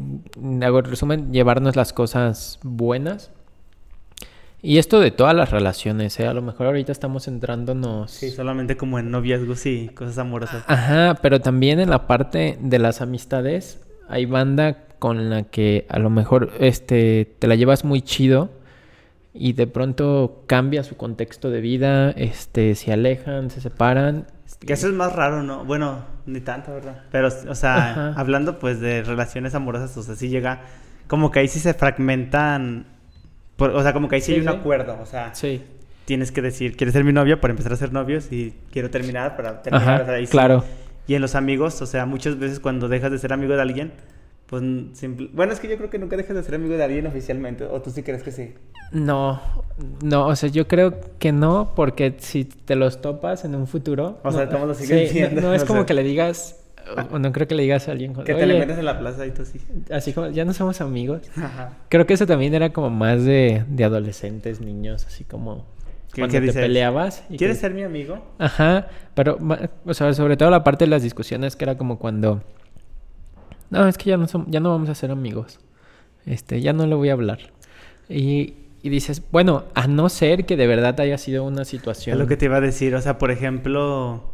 [0.62, 3.30] hago resumen, llevarnos las cosas buenas.
[4.62, 6.26] Y esto de todas las relaciones, ¿eh?
[6.26, 8.10] A lo mejor ahorita estamos centrándonos...
[8.10, 10.64] Sí, solamente como en noviazgos y cosas amorosas.
[10.66, 15.98] Ajá, pero también en la parte de las amistades hay banda con la que a
[15.98, 18.48] lo mejor este te la llevas muy chido
[19.34, 24.26] y de pronto cambia su contexto de vida, este se alejan, se separan.
[24.66, 25.64] Que eso es más raro, ¿no?
[25.64, 27.02] Bueno, ni tanto, ¿verdad?
[27.10, 28.14] Pero, o sea, Ajá.
[28.16, 30.62] hablando pues de relaciones amorosas, o sea, sí llega,
[31.06, 32.86] como que ahí sí se fragmentan,
[33.56, 35.62] por- o sea, como que ahí sí, Sí, hay un acuerdo, o sea, Sí.
[36.04, 38.30] tienes que decir, ¿quieres ser mi novia para empezar a ser novios?
[38.32, 40.32] Y quiero terminar para terminar, Ajá, o sea, ahí sí.
[40.32, 40.64] claro.
[41.06, 43.92] Y en los amigos, o sea, muchas veces cuando dejas de ser amigo de alguien,
[44.60, 45.30] pues simple...
[45.32, 47.80] Bueno, es que yo creo que nunca dejas de ser amigo de alguien oficialmente, o
[47.82, 48.54] tú sí crees que sí.
[48.92, 49.40] No,
[50.02, 54.18] no, o sea, yo creo que no, porque si te los topas en un futuro.
[54.22, 55.86] O sea, no, todos lo siguen sí, No, no es como sea.
[55.86, 56.60] que le digas,
[57.10, 59.26] o no creo que le digas a alguien, Que te le metes en la plaza
[59.26, 59.58] y tú sí.
[59.90, 61.22] así como, ya no somos amigos.
[61.36, 61.72] Ajá.
[61.88, 65.64] Creo que eso también era como más de, de adolescentes, niños, así como
[66.12, 66.62] ¿Qué- cuando te dices?
[66.62, 67.24] peleabas.
[67.30, 68.18] y ¿Quieres que- ser mi amigo?
[68.38, 69.38] Ajá, pero,
[69.84, 72.42] o sea, sobre todo la parte de las discusiones que era como cuando,
[73.70, 75.60] no, es que ya no, som- ya no vamos a ser amigos,
[76.26, 77.38] este, ya no le voy a hablar.
[78.08, 82.14] Y, y dices, bueno, a no ser que de verdad haya sido una situación.
[82.14, 84.30] Es lo que te iba a decir, o sea, por ejemplo,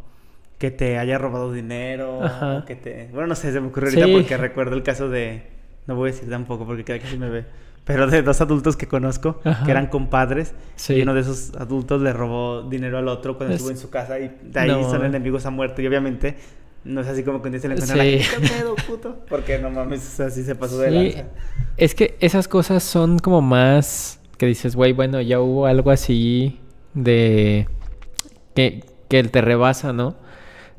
[0.57, 2.65] que te haya robado dinero, Ajá.
[2.67, 3.09] que te...
[3.13, 4.13] Bueno, no sé, se me ocurrió ahorita Sí.
[4.13, 5.43] porque recuerdo el caso de...
[5.87, 7.45] No voy a decir tampoco porque cada que sí me ve.
[7.85, 9.65] Pero de dos adultos que conozco, Ajá.
[9.65, 10.93] que eran compadres, Sí.
[10.95, 13.89] y uno de esos adultos le robó dinero al otro cuando Es- estuvo en su
[13.89, 14.87] casa y de ahí No.
[14.89, 15.81] son enemigos a muerte.
[15.81, 16.35] Y obviamente
[16.83, 17.67] no es así como encuentra Sí.
[17.67, 19.17] la gente, ¿qué pedo, puto?
[19.29, 21.29] Porque no mames, o sea, sí se pasó de Sí, lanza.
[21.77, 26.59] es que esas cosas son como más que dices, güey, bueno, ya hubo algo así
[26.95, 27.67] de
[28.55, 30.15] que, que te rebasa, ¿no?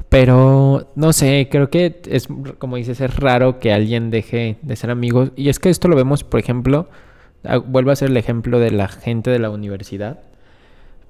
[0.09, 4.91] Pero no sé, creo que es como dices, es raro que alguien deje de ser
[4.91, 5.31] amigos.
[5.37, 6.89] Y es que esto lo vemos, por ejemplo,
[7.45, 10.21] a- vuelvo a ser el ejemplo de la gente de la universidad.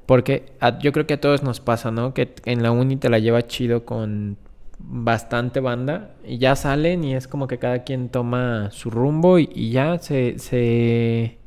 [0.06, 2.14] Porque a- yo creo que a todos nos pasa, ¿no?
[2.14, 4.36] Que en la uni te la lleva chido con
[4.84, 9.48] bastante banda y ya salen y es como que cada quien toma su rumbo y,
[9.54, 11.38] y ya se, se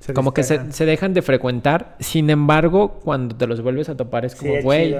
[0.00, 1.96] Se como que se, se dejan de frecuentar.
[2.00, 4.96] Sin embargo, cuando te los vuelves a topar es como, güey,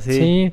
[0.00, 0.12] sí.
[0.12, 0.52] sí.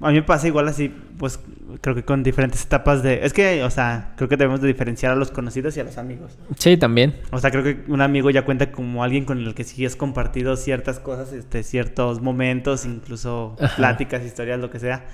[0.00, 1.40] A mí me pasa igual así, pues
[1.80, 3.24] creo que con diferentes etapas de...
[3.24, 5.98] Es que, o sea, creo que debemos de diferenciar a los conocidos y a los
[5.98, 6.38] amigos.
[6.56, 7.16] Sí, también.
[7.32, 9.96] O sea, creo que un amigo ya cuenta como alguien con el que sí has
[9.96, 13.74] compartido ciertas cosas, este, ciertos momentos, incluso Ajá.
[13.76, 15.04] pláticas, historias, lo que sea.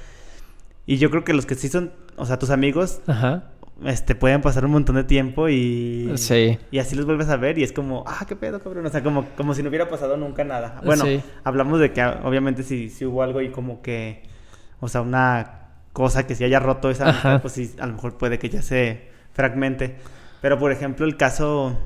[0.86, 3.44] Y yo creo que los que sí son, o sea, tus amigos, Ajá.
[3.86, 6.12] este, pueden pasar un montón de tiempo y...
[6.16, 6.58] Sí.
[6.70, 8.84] Y así los vuelves a ver y es como, ah, qué pedo, cabrón.
[8.84, 10.82] O sea, como, como si no hubiera pasado nunca nada.
[10.84, 11.22] Bueno, Sí.
[11.42, 14.33] hablamos de que obviamente si, si hubo algo y como que,
[14.84, 15.60] o sea, una
[15.92, 18.62] cosa que se haya roto esa amistad, pues sí, a lo mejor puede que ya
[18.62, 19.96] se fragmente.
[20.40, 21.78] Pero por ejemplo, el caso,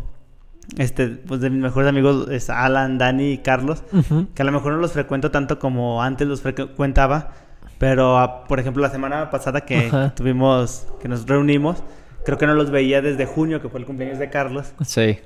[0.77, 4.27] este, pues de mis mejores amigos es Alan, Dani y Carlos, Ujú.
[4.35, 7.33] que a lo mejor no los frecuento tanto como antes los frecuentaba,
[7.79, 10.15] pero ah, por ejemplo la semana pasada que Ajá.
[10.15, 11.83] tuvimos, que nos reunimos,
[12.25, 14.73] creo que no los veía desde junio, que fue el cumpleaños de Carlos.
[14.85, 15.19] Sí.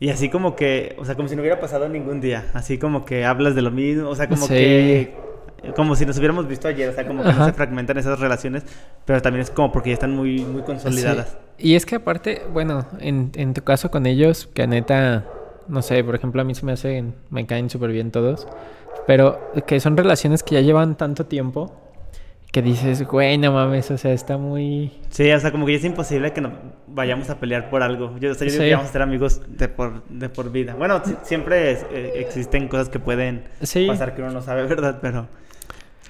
[0.00, 2.46] Y así como que, o sea, como si no hubiera pasado ningún día.
[2.54, 4.54] Así como que hablas de lo mismo, o sea, como Sí.
[4.54, 5.31] que...
[5.76, 7.46] Como si nos hubiéramos visto ayer, o sea, como que no Ajá.
[7.46, 8.64] se fragmentan esas relaciones,
[9.04, 11.36] pero también es como porque ya están muy, muy consolidadas.
[11.58, 11.68] Sí.
[11.70, 15.24] Y es que aparte, bueno, en, en tu caso con ellos, que neta,
[15.68, 18.48] no sé, por ejemplo, a mí se me hacen, me caen súper bien todos,
[19.06, 21.78] pero que son relaciones que ya llevan tanto tiempo
[22.50, 24.92] que dices, güey, no mames, o sea, está muy...
[25.08, 26.52] Sí, o sea, como que ya es imposible que no
[26.86, 28.14] vayamos a pelear por algo.
[28.18, 28.68] Yo, o sea, yo digo Sí.
[28.68, 30.74] que vamos a ser amigos de por, de por vida.
[30.74, 33.86] Bueno, siempre es- eh, existen cosas que pueden Sí.
[33.86, 34.98] pasar que uno no sabe, ¿verdad?
[35.00, 35.28] Pero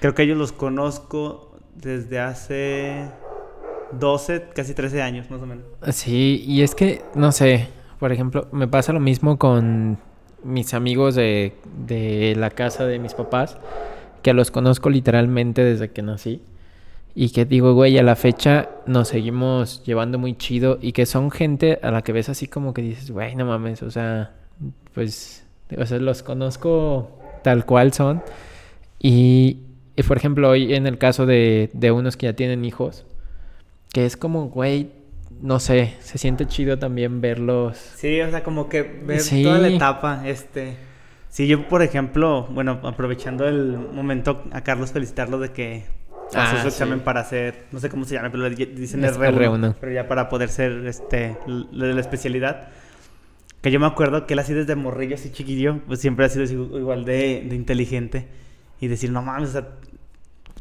[0.03, 3.09] creo que ellos los conozco desde hace
[3.93, 5.65] 12, casi 13 años, más o menos.
[5.93, 7.69] Sí, y es que, no sé,
[8.01, 9.99] por ejemplo, me pasa lo mismo con
[10.43, 11.55] mis amigos de,
[11.87, 13.59] de la casa de mis papás,
[14.23, 16.43] que los conozco literalmente desde que nací.
[17.15, 21.31] Y que digo, güey, a la fecha nos seguimos llevando muy chido y que son
[21.31, 24.33] gente a la que ves así como que dices, güey, no mames, o sea,
[24.95, 25.47] pues,
[25.79, 28.21] o sea, los conozco tal cual son.
[28.99, 29.59] Y,
[29.97, 33.05] y, por ejemplo, hoy en el caso de, de unos que ya tienen hijos,
[33.93, 34.91] que es como, güey,
[35.41, 37.77] no sé, se siente chido también verlos.
[37.97, 39.43] Sí, o sea, como que ver Sí.
[39.43, 40.77] toda la etapa, este...
[41.29, 45.85] Sí, yo, por ejemplo, bueno, aprovechando el momento a Carlos felicitarlo de que
[46.31, 46.69] pasó Ah, su sí.
[46.69, 49.75] examen para ser, no sé cómo se llama, pero le dicen Es R1, R1.
[49.81, 52.69] pero ya para poder ser, este, lo de la especialidad.
[53.63, 56.45] Que yo me acuerdo que él así desde morrillo, así chiquillo, pues siempre ha sido
[56.79, 58.27] igual de, de inteligente.
[58.83, 59.69] Y decir, no mames, o sea,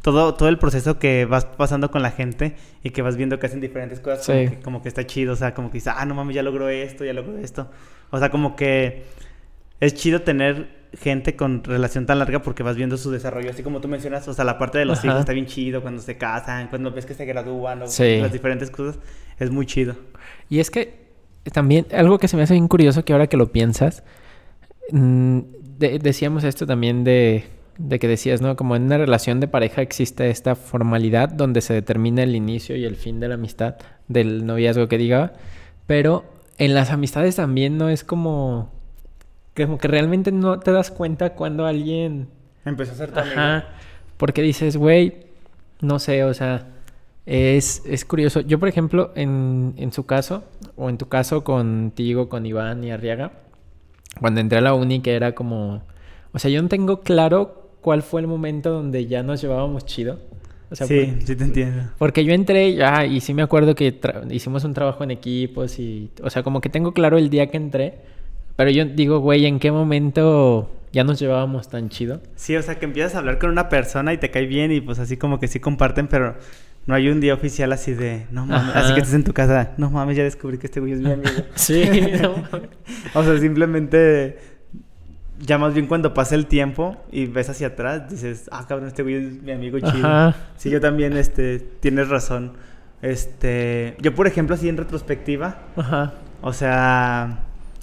[0.04, 3.48] todo, todo el proceso que vas pasando con la gente y que vas viendo que
[3.48, 6.06] hacen diferentes cosas, como, que, como que está chido, o sea, como que dices, ah,
[6.06, 7.70] no mames, ya logró esto, ya logró esto.
[8.12, 9.04] O sea, como que
[9.80, 13.80] es chido tener gente con relación tan larga porque vas viendo su desarrollo, así como
[13.82, 15.08] tú mencionas, o sea, la parte de los Ajá.
[15.08, 18.18] hijos está bien chido cuando se casan, cuando ves que se gradúan, o Sí.
[18.20, 19.00] las diferentes cosas,
[19.40, 19.96] es muy chido.
[20.50, 21.08] Y es que
[21.54, 24.04] también algo que se me hace bien curioso que ahora que lo piensas,
[24.92, 25.40] mm,
[25.80, 27.46] de- decíamos esto también de,
[27.88, 28.56] de que decías, ¿no?
[28.56, 32.86] Como en una relación de pareja existe esta formalidad donde se determina el inicio y
[32.86, 33.76] el fin de la amistad,
[34.08, 35.34] del noviazgo que diga,
[35.88, 36.26] pero
[36.58, 38.72] en las amistades también no es como,
[39.56, 42.28] como que realmente no te das cuenta cuando alguien
[42.66, 43.34] Empezó a ser amigo.
[43.40, 43.66] Ajá.
[44.18, 45.26] Porque dices, güey,
[45.82, 46.68] no sé, o sea,
[47.26, 48.42] es, es curioso.
[48.42, 50.44] Yo, por ejemplo, en, en su caso,
[50.76, 53.32] o en tu caso contigo, con Iván y Arriaga,
[54.20, 55.84] cuando entré a la uni, que era como.
[56.34, 60.20] O sea, yo no tengo claro cuál fue el momento donde ya nos llevábamos chido.
[60.70, 61.84] O sea, sí, por- sí te entiendo.
[61.98, 66.10] porque yo entré ya y sí me acuerdo que hicimos un trabajo en equipos y,
[66.24, 67.96] o sea, como que tengo claro el día que entré,
[68.56, 72.22] pero yo digo, güey, ¿en qué momento ya nos llevábamos tan chido?
[72.36, 74.80] Sí, o sea, que empiezas a hablar con una persona y te cae bien y
[74.80, 76.36] pues así como que sí comparten, pero
[76.86, 78.80] no hay un día oficial así de, no mames, Ajá.
[78.80, 81.12] así que estés en tu casa, no mames, ya descubrí que este güey es mi
[81.12, 81.30] amigo.
[81.56, 81.84] Sí,
[82.22, 82.70] no mames.
[83.14, 84.38] o sea, simplemente
[85.42, 89.04] ya más bien cuando pasa el tiempo y ves hacia atrás, dices, ah, cabrón, este
[89.04, 90.08] güey es mi amigo chido.
[90.08, 90.36] Ajá.
[90.58, 92.54] Sí, yo también, este, tienes razón.
[93.02, 96.14] Este, yo por ejemplo, así en retrospectiva, Ajá.
[96.42, 97.40] o sea,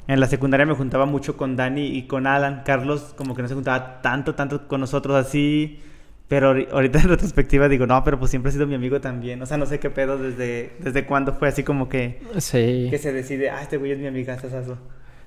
[0.06, 2.62] en la secundaria me juntaba mucho con Dani y con Alan.
[2.64, 5.80] Carlos como que no se juntaba tanto, tanto con nosotros así.
[6.28, 9.42] Pero ahori- ahorita en retrospectiva digo, no, pero pues siempre ha sido mi amigo también.
[9.42, 12.86] O sea, no sé qué pedo desde, desde cuándo fue así como que, Sí.
[12.90, 14.78] que se decide, ah, este güey es mi amiga, eso.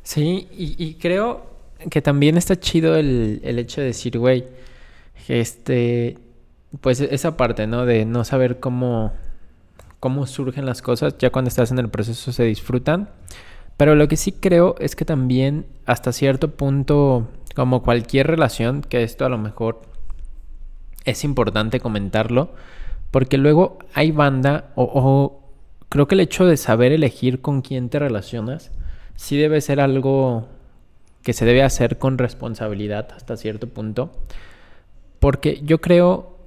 [0.03, 1.50] Sí, y, y creo
[1.89, 4.45] que también está chido el, el hecho de decir, güey,
[5.27, 6.17] este,
[6.79, 7.85] pues esa parte, ¿no?
[7.85, 9.13] De no saber cómo,
[9.99, 13.09] cómo surgen las cosas, ya cuando estás en el proceso se disfrutan.
[13.77, 19.03] Pero lo que sí creo es que también hasta cierto punto, como cualquier relación, que
[19.03, 19.81] esto a lo mejor
[21.03, 22.53] es importante comentarlo,
[23.09, 25.41] porque luego hay banda o, o
[25.89, 28.71] creo que el hecho de saber elegir con quién te relacionas
[29.15, 30.47] sí debe ser algo
[31.23, 34.11] que se debe hacer con responsabilidad hasta cierto punto,
[35.19, 36.37] porque yo creo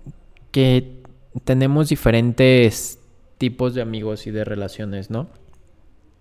[0.50, 1.02] que
[1.44, 2.98] tenemos diferentes
[3.38, 5.28] tipos de amigos y de relaciones, ¿no?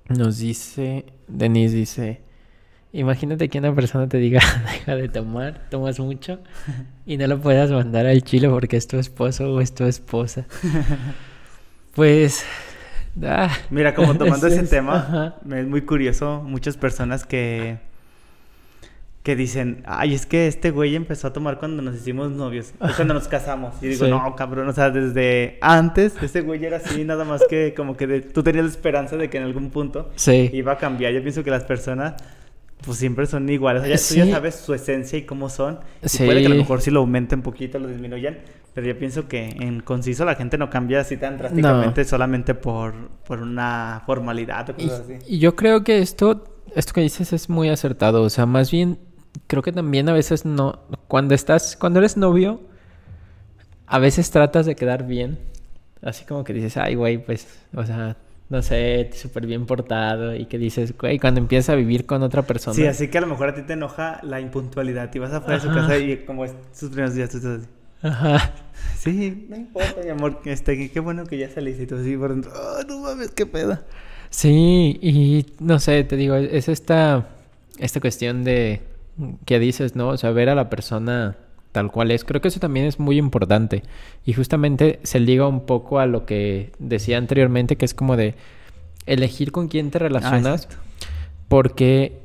[0.09, 2.21] Nos dice, Denise dice,
[2.91, 6.39] imagínate que una persona te diga, deja de tomar, tomas mucho,
[7.05, 10.45] y no lo puedas mandar al chile porque es tu esposo o es tu esposa.
[11.95, 12.43] Pues,
[13.23, 15.35] ah, Mira, como tomando ese es- tema, ajá.
[15.45, 17.77] me es muy curioso, muchas personas que
[19.23, 22.95] que dicen, ay, es que este güey empezó a tomar cuando nos hicimos novios, es
[22.95, 23.73] cuando nos casamos.
[23.81, 24.11] Y digo, Sí.
[24.11, 28.05] no, cabrón, o sea, desde antes, ese güey era así, nada más que como que
[28.05, 30.49] de- tú tenías la esperanza de que en algún punto sí.
[30.53, 31.13] iba a cambiar.
[31.13, 32.15] Yo pienso que las personas,
[32.85, 33.83] pues siempre son iguales.
[33.83, 34.31] O sea, ya, tú ya Sí.
[34.31, 35.79] sabes su esencia y cómo son.
[36.03, 36.25] Y Sí.
[36.25, 38.39] puede que a lo mejor sí lo aumenten un poquito, lo disminuyan.
[38.73, 42.93] Pero yo pienso que en conciso la gente no cambia así tan drásticamente solamente por,
[43.25, 45.13] por una formalidad o Y, cosas así.
[45.27, 46.43] y yo creo que esto,
[46.75, 48.21] esto que dices es muy acertado.
[48.23, 48.97] O sea, más bien,
[49.47, 50.79] creo que también a veces no.
[51.07, 52.61] Cuando estás, cuando eres novio,
[53.87, 55.39] a veces tratas de quedar bien.
[56.01, 58.17] Así como que dices, ay, güey, pues, o sea,
[58.49, 62.41] no sé, súper bien portado y que dices, güey, cuando empiezas a vivir con otra
[62.41, 62.75] persona.
[62.75, 65.55] Sí, así que a lo mejor a ti te enoja la impuntualidad y vas afuera
[65.55, 65.81] de su Ajá.
[65.81, 67.67] casa y como es sus primeros días tú estás así.
[68.01, 68.53] Ajá.
[68.97, 72.31] Sí, no importa, mi amor, este, qué bueno que ya saliste y tú así por
[72.31, 72.51] dentro.
[72.53, 73.79] "Ah, no mames, qué pedo.
[74.29, 77.29] Sí, y no sé, te digo, es esta,
[77.77, 78.81] esta cuestión de
[79.45, 80.09] que dices, ¿no?
[80.09, 81.37] O sea, ver a la persona
[81.71, 82.23] tal cual es.
[82.23, 83.83] Creo que eso también es muy importante.
[84.25, 88.35] Y justamente se liga un poco a lo que decía anteriormente, que es como de
[89.05, 90.63] elegir con quién te relacionas.
[90.65, 90.83] exacto.
[91.47, 92.19] porque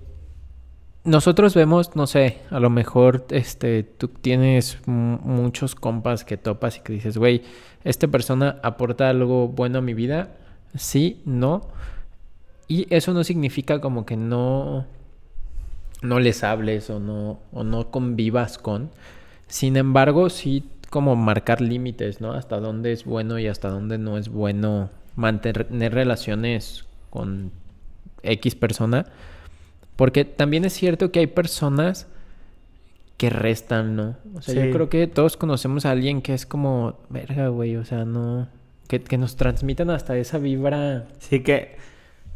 [1.05, 6.77] nosotros vemos, no sé, a lo mejor este, tú tienes mu- muchos compas que topas
[6.77, 7.43] y que dices, güey,
[7.85, 10.37] esta persona aporta algo bueno a mi vida,
[10.75, 11.69] sí, no.
[12.67, 14.85] Y eso no significa como que no,
[16.03, 18.91] no les hables o no, o no convivas con.
[19.49, 22.33] Sin embargo, sí como marcar límites, ¿no?
[22.33, 27.51] Hasta dónde es bueno y hasta dónde no es bueno mantener relaciones con
[28.23, 29.07] X persona.
[29.97, 32.07] Porque también es cierto que hay personas
[33.17, 34.17] que restan, ¿no?
[34.35, 34.61] O sea, Sí.
[34.69, 38.49] yo creo que todos conocemos a alguien que es como, verga, güey, o sea, no...
[38.87, 41.09] Que, que nos transmitan hasta esa vibra.
[41.19, 41.77] Sí que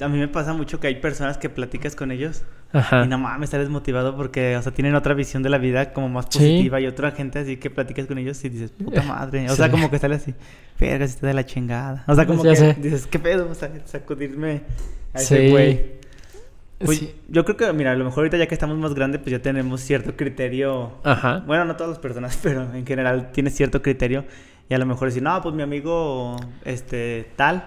[0.01, 3.05] a mí me pasa mucho que hay personas que platicas con ellos Ajá.
[3.05, 6.09] y no mames, estás desmotivado porque, o sea, tienen otra visión de la vida como
[6.09, 6.39] más Sí.
[6.39, 9.51] positiva y otra gente así que platicas con ellos y dices, puta madre.
[9.51, 10.35] O sea, como que sale así,
[10.81, 12.05] verga, si está de la chingada.
[12.09, 12.77] O sea, como Ya que sé.
[12.81, 13.49] dices, ¿qué pedo?
[13.51, 14.63] O sea, sacudirme
[15.13, 15.35] a Sí.
[15.35, 16.03] ese güey.
[16.85, 19.31] Pues yo creo que, mira, a lo mejor ahorita ya que estamos más grandes, pues
[19.31, 20.95] ya tenemos cierto criterio.
[21.05, 21.45] Ajá.
[21.47, 24.25] Bueno, no todas las personas, pero en general tienes cierto criterio.
[24.69, 27.67] Y a lo mejor decir, no, pues mi amigo, este, tal,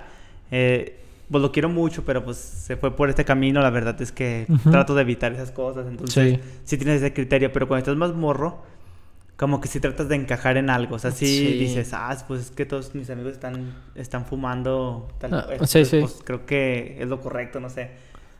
[0.51, 3.61] eh, pues lo quiero mucho, pero pues se fue por este camino.
[3.61, 4.71] La verdad es que Ujú.
[4.71, 5.87] trato de evitar esas cosas.
[5.87, 6.39] Entonces, Sí.
[6.63, 6.77] sí.
[6.77, 8.63] tienes ese criterio, pero cuando estás más morro,
[9.37, 10.95] como que sí tratas de encajar en algo.
[10.95, 11.53] O sea, sí, Sí.
[11.57, 15.09] dices, ah, pues es que todos mis amigos están, están fumando.
[15.19, 15.83] Tal, Ah, sí.
[15.99, 17.91] Pues creo que es lo correcto, no sé.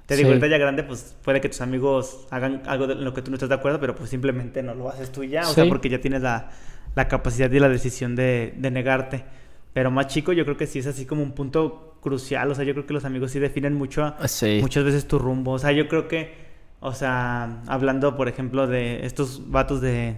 [0.06, 3.24] Te digo, ahorita ya grande, pues puede que tus amigos hagan algo de lo que
[3.24, 5.42] tú no estás de acuerdo, pero pues simplemente no lo haces tú ya.
[5.50, 6.52] O sea, porque ya tienes la,
[6.96, 9.26] la capacidad y la decisión de, de negarte.
[9.74, 12.52] Pero más chico, yo creo que sí es así como un punto crucial.
[12.52, 14.60] O sea, yo creo que los amigos sí definen mucho, Sí.
[14.62, 15.54] muchas veces tu rumbo.
[15.54, 16.36] O sea, yo creo que,
[16.80, 20.16] o sea, hablando, por ejemplo, de estos vatos de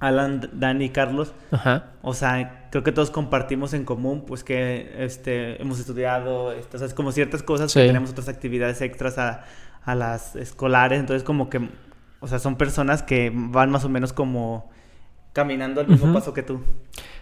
[0.00, 1.86] Alan, Dani y Carlos, Ajá.
[2.02, 6.78] o sea, creo que todos compartimos en común, pues que este, hemos estudiado, este, o
[6.78, 7.80] sea, es como ciertas cosas Sí.
[7.80, 9.44] que tenemos otras actividades extras a,
[9.84, 11.68] a las escolares, entonces como que,
[12.20, 14.70] o sea, son personas que van más o menos como
[15.32, 16.60] caminando al mismo paso que tú.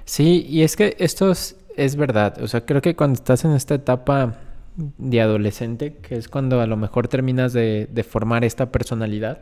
[0.04, 1.30] Sí, y es que esto
[1.76, 2.42] es, verdad.
[2.42, 4.34] O sea, creo que cuando estás en esta etapa
[4.76, 9.38] de adolescente, que es cuando a lo mejor terminas de, de formar esta personalidad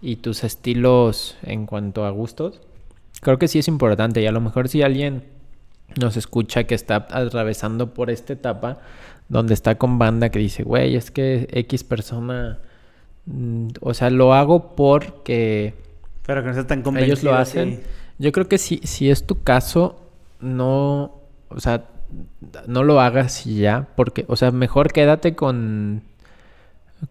[0.00, 2.60] y tus estilos en cuanto a gustos,
[3.20, 4.20] creo que sí es importante.
[4.22, 5.24] Y a lo mejor si alguien
[6.00, 8.78] nos escucha que está atravesando por esta etapa,
[9.28, 12.58] donde está con banda que dice, güey, es que X persona,
[13.26, 15.74] mm, o sea, lo hago porque
[16.26, 17.76] Pero que no estás tan ellos lo hacen.
[17.76, 17.82] sí.
[18.18, 20.00] Yo creo que si, si es tu caso,
[20.40, 21.17] no,
[21.48, 21.84] o sea,
[22.66, 26.02] no lo hagas y ya, porque, o sea, mejor quédate con,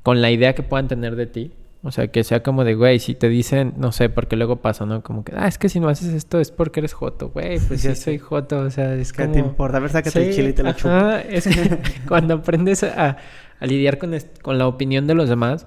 [0.04, 1.52] con la idea que puedan tener de ti.
[1.84, 4.86] O sea, que sea como de, güey, si te dicen, no sé, porque luego pasa,
[4.86, 5.04] ¿no?
[5.04, 7.82] Como que, ah, es que si no haces esto es porque eres joto, güey, pues
[7.82, 8.02] Sí, sí sí.
[8.02, 9.34] soy joto, o sea, es ¿Qué como...
[9.34, 9.78] te importa?
[9.78, 10.90] A ver, sácate el chile y te lo chupo.
[11.30, 13.18] es que cuando aprendes a,
[13.60, 15.66] a lidiar con, con la opinión de los demás,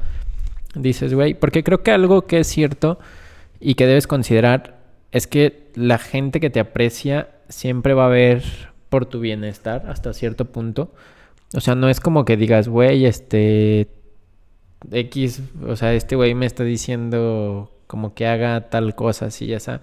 [0.74, 2.98] dices, güey, porque creo que algo que es cierto
[3.60, 4.80] y que debes considerar
[5.12, 8.42] es que la gente que te aprecia siempre va a ver
[8.88, 10.92] por tu bienestar hasta cierto punto.
[11.54, 13.88] O sea, no es como que digas, güey, este
[14.90, 19.60] X, o sea, este güey me está diciendo como que haga tal cosa, así ya
[19.60, 19.80] sea.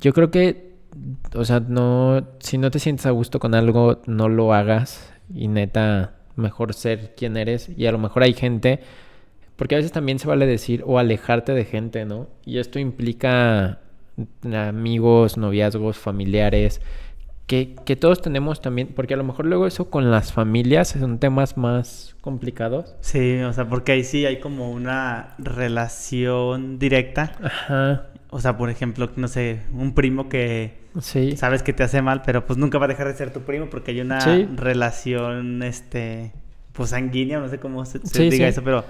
[0.00, 0.74] Yo creo que,
[1.34, 5.48] o sea, no, si no te sientes a gusto con algo, no lo hagas y
[5.48, 7.68] neta, mejor ser quien eres.
[7.76, 8.80] Y a lo mejor hay gente,
[9.56, 12.28] porque a veces también se vale decir o alejarte de gente, ¿no?
[12.44, 13.80] Y esto implica
[14.52, 16.80] amigos, noviazgos, familiares,
[17.46, 21.18] que, que todos tenemos también, porque a lo mejor luego eso con las familias son
[21.18, 22.96] temas más complicados.
[23.00, 27.32] Sí, o sea, porque ahí sí hay como una relación directa.
[27.42, 31.36] Ajá, O sea, por ejemplo, no sé, un primo que sí.
[31.36, 33.70] sabes que te hace mal, pero pues nunca va a dejar de ser tu primo
[33.70, 34.48] porque hay una Sí.
[34.54, 36.32] relación, este,
[36.72, 38.84] pues sanguínea, no sé cómo se, se Sí, diga eso, pero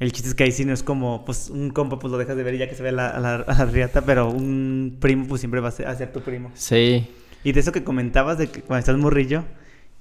[0.00, 2.36] el chiste es que ahí sí no es como, pues un compa pues lo dejas
[2.36, 4.28] de ver y ya que se ve a la, a la, a la riata, pero
[4.30, 6.50] un primo pues siempre va a ser, a ser tu primo.
[6.54, 7.08] Sí,
[7.44, 9.44] Y de eso que comentabas de que cuando estás morrillo,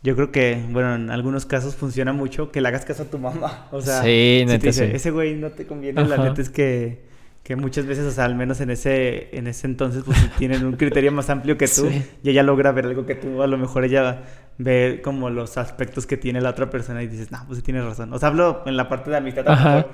[0.04, 3.18] yo creo que, bueno, en algunos casos funciona mucho que le hagas caso a tu
[3.20, 3.68] mamá.
[3.72, 4.96] O sea, Sí, si neta, te dice, sí.
[4.96, 7.06] ese güey no te conviene, la neta es que,
[7.46, 10.74] que muchas veces, o sea, al menos en ese, en ese entonces, pues tienen un
[10.74, 12.04] criterio más amplio que tú Sí.
[12.24, 14.24] y ella logra ver algo que tú, a lo mejor ella
[14.58, 17.84] ve como los aspectos que tiene la otra persona y dices, no, pues sí tienes
[17.86, 18.12] razón.
[18.14, 19.86] O sea, hablo en la parte de amistad, Ajá.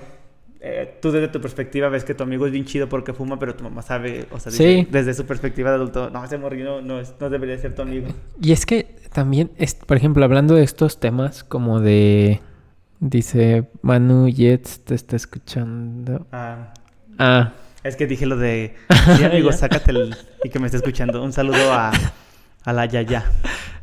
[0.62, 3.54] eh, tú desde tu perspectiva ves que tu amigo es bien chido porque fuma, pero
[3.54, 4.64] tu mamá sabe, o sea, Sí.
[4.64, 8.08] dice, desde su perspectiva de adulto, no, ese morrillo no, no debería ser tu amigo.
[8.42, 12.40] Y es que también, es, por ejemplo, hablando de estos temas, como de.
[13.02, 16.28] Dice Manu Jets, te está escuchando.
[16.32, 16.72] Ah,
[17.24, 17.54] Ah,
[17.84, 18.76] es que dije lo de,
[19.18, 19.58] sí, amigo, Ya.
[19.58, 21.24] sácate el, y que me esté escuchando.
[21.24, 21.92] Un saludo a,
[22.64, 23.26] a la Yaya.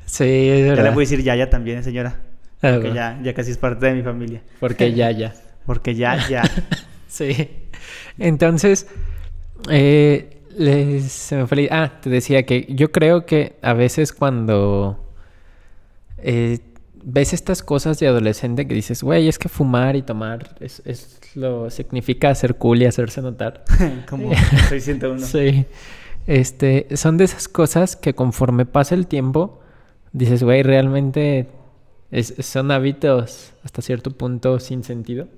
[0.07, 0.85] sí, es Ya verdad.
[0.85, 2.17] le voy a decir Yaya también, señora.
[2.61, 4.43] Ah, Porque bueno, ya, ya casi es parte de mi familia.
[4.61, 5.35] Porque ya, ya.
[5.67, 6.43] Porque ya, ya.
[7.09, 7.49] Sí.
[8.19, 8.87] Entonces,
[9.71, 15.05] eh, les- se me fue Ah, te decía que yo creo que a veces cuando
[16.19, 16.59] eh,
[17.05, 21.21] ves estas cosas de adolescente que dices, güey, es que fumar y tomar es, es
[21.35, 23.65] lo significa hacer cool y hacerse notar.
[24.09, 24.31] Como
[24.69, 25.21] soy 101.
[25.27, 25.67] Sí.
[26.27, 29.61] Este, son de esas cosas que conforme pasa el tiempo,
[30.13, 31.49] dices, güey, realmente
[32.11, 35.29] es- son hábitos hasta cierto punto sin sentido.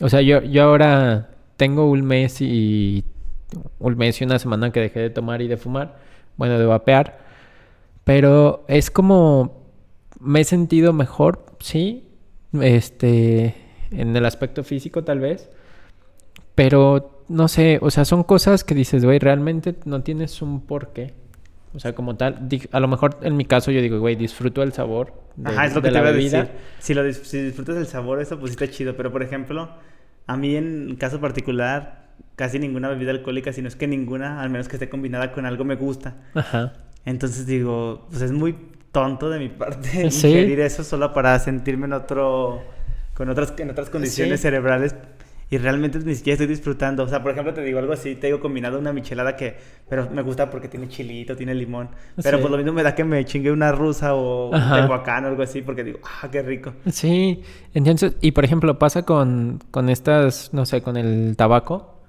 [0.00, 3.04] O sea, yo, yo ahora tengo un mes y
[3.78, 5.98] un mes y una semana que dejé de tomar y de fumar,
[6.36, 7.18] bueno, de vapear,
[8.04, 9.65] pero es como
[10.20, 12.08] me he sentido mejor, sí,
[12.60, 13.54] este,
[13.90, 15.50] en el aspecto físico tal vez,
[16.54, 21.14] pero no sé, o sea, son cosas que dices, güey, realmente no tienes un porqué.
[21.74, 24.72] O sea, como tal, a lo mejor en mi caso yo digo, güey, disfruto el
[24.72, 26.48] sabor de, Ajá, es lo de que te iba a decir.
[26.78, 28.96] Si, lo si disfrutas del sabor, eso pues está chido.
[28.96, 29.68] Pero por ejemplo,
[30.26, 34.48] a mí en caso particular, casi ninguna bebida alcohólica, si no es que ninguna, al
[34.48, 36.16] menos que esté combinada con algo, me gusta.
[36.32, 36.72] Ajá.
[37.04, 38.56] Entonces digo, pues es muy
[38.96, 40.28] tonto de mi parte Sí.
[40.28, 42.62] ingerir eso solo para sentirme en otro,
[43.14, 44.42] con otras, en otras condiciones Sí.
[44.44, 44.94] cerebrales
[45.48, 47.04] y realmente ni siquiera estoy disfrutando.
[47.04, 49.54] O sea, por ejemplo, te digo algo así, te digo combinado una michelada que,
[49.88, 51.88] pero me gusta porque tiene chilito, tiene limón.
[52.22, 52.40] Pero Sí.
[52.42, 55.42] pues lo mismo me da que me chingue una rusa o un tehuacán o algo
[55.42, 56.72] así porque digo, ah, qué rico.
[56.90, 57.42] Sí,
[57.74, 62.00] entonces, y por ejemplo, pasa con, con estas, no sé, con el tabaco,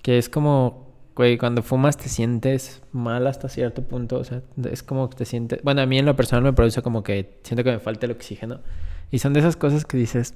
[0.00, 0.83] que es como,
[1.16, 5.24] güey, cuando fumas te sientes mal hasta cierto punto, o sea, es como que te
[5.24, 8.06] sientes, bueno, a mí en lo personal me produce como que siento que me falta
[8.06, 8.60] el oxígeno,
[9.10, 10.34] y son de esas cosas que dices,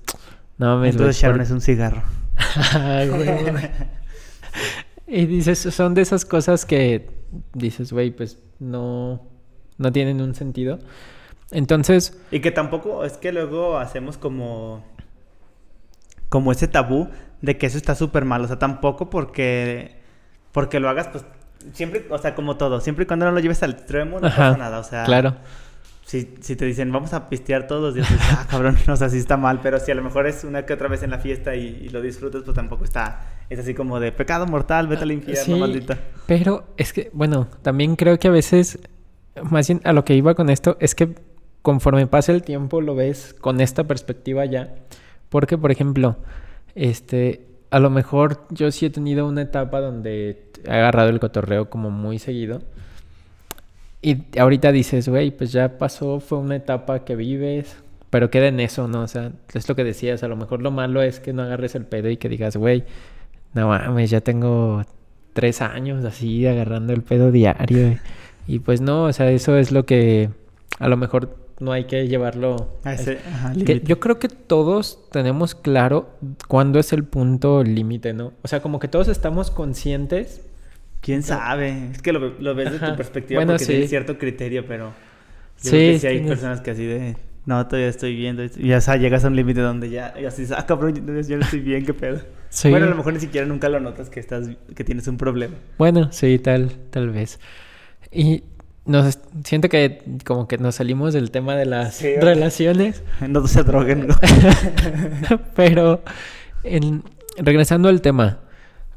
[0.58, 2.02] no mames, Entonces Sharon por- es un cigarro.
[2.74, 3.28] Ay, güey.
[5.06, 7.08] Y dices, son de esas cosas que
[7.54, 9.22] dices, güey, pues no,
[9.78, 10.78] no tienen un sentido.
[11.50, 14.84] Entonces, Y que tampoco es que luego hacemos como
[16.28, 17.08] como ese tabú
[17.40, 19.97] de que eso está súper mal, o sea, tampoco porque
[20.52, 21.24] porque lo hagas pues
[21.72, 24.50] siempre, o sea, como todo, siempre y cuando no lo lleves al extremo no Ajá,
[24.50, 25.36] pasa nada, o sea, claro.
[26.06, 29.08] si, si te dicen vamos a pistear todos los días, pues, ah, cabrón, o sea,
[29.08, 31.18] sí está mal, pero si a lo mejor es una que otra vez en la
[31.18, 35.02] fiesta y, y lo disfrutas, pues tampoco está, es así como de pecado mortal, vete
[35.02, 35.98] al infierno, Sí, maldita.
[36.26, 38.78] Pero es que, bueno, también creo que a veces,
[39.42, 41.14] más bien a lo que iba con esto, es que
[41.62, 44.74] conforme pasa el tiempo lo ves con esta perspectiva ya.
[45.28, 46.16] Porque, por ejemplo,
[46.74, 51.70] este, a lo mejor yo sí he tenido una etapa donde he agarrado el cotorreo
[51.70, 52.60] como muy seguido.
[54.00, 57.76] Y ahorita dices, güey, pues ya pasó, fue una etapa que vives,
[58.10, 59.02] pero queda en eso, ¿no?
[59.02, 61.74] O sea, es lo que decías, a lo mejor lo malo es que no agarres
[61.74, 62.84] el pedo y que digas, güey,
[63.54, 64.84] no mames, ya tengo
[65.32, 67.98] tres años así agarrando el pedo diario.
[68.46, 70.30] Y, pues no, o sea, eso es lo que
[70.78, 72.76] a lo mejor no hay que llevarlo.
[72.84, 73.86] A ese, ajá, Que límite.
[73.86, 76.08] yo creo que todos tenemos claro
[76.46, 78.32] cuándo es el punto límite, ¿no?
[78.42, 80.42] O sea, como que todos estamos conscientes.
[81.00, 81.90] ¿Quién sabe?
[81.92, 82.90] Es que lo, lo ves de Ajá.
[82.90, 83.70] tu perspectiva Bueno, porque sí.
[83.72, 84.92] tienes cierto criterio, pero yo
[85.56, 88.60] Sí, creo que sí hay tienes- personas que así de no, todavía estoy viendo esto",
[88.60, 90.94] y ya o sea, llegas a un límite donde ya y así dices, ah, cabrón,
[90.94, 92.20] yo, yo no estoy bien, qué pedo.
[92.50, 92.68] Sí.
[92.68, 95.54] Bueno, a lo mejor ni siquiera nunca lo notas que estás que tienes un problema.
[95.78, 97.38] Bueno, sí, tal, tal vez.
[98.12, 98.42] Y
[98.88, 103.02] nos siento que como que nos salimos del tema de las Sí, relaciones.
[103.28, 104.08] No se droguen.
[105.54, 106.02] Pero
[106.64, 107.02] en-
[107.36, 108.38] regresando al tema,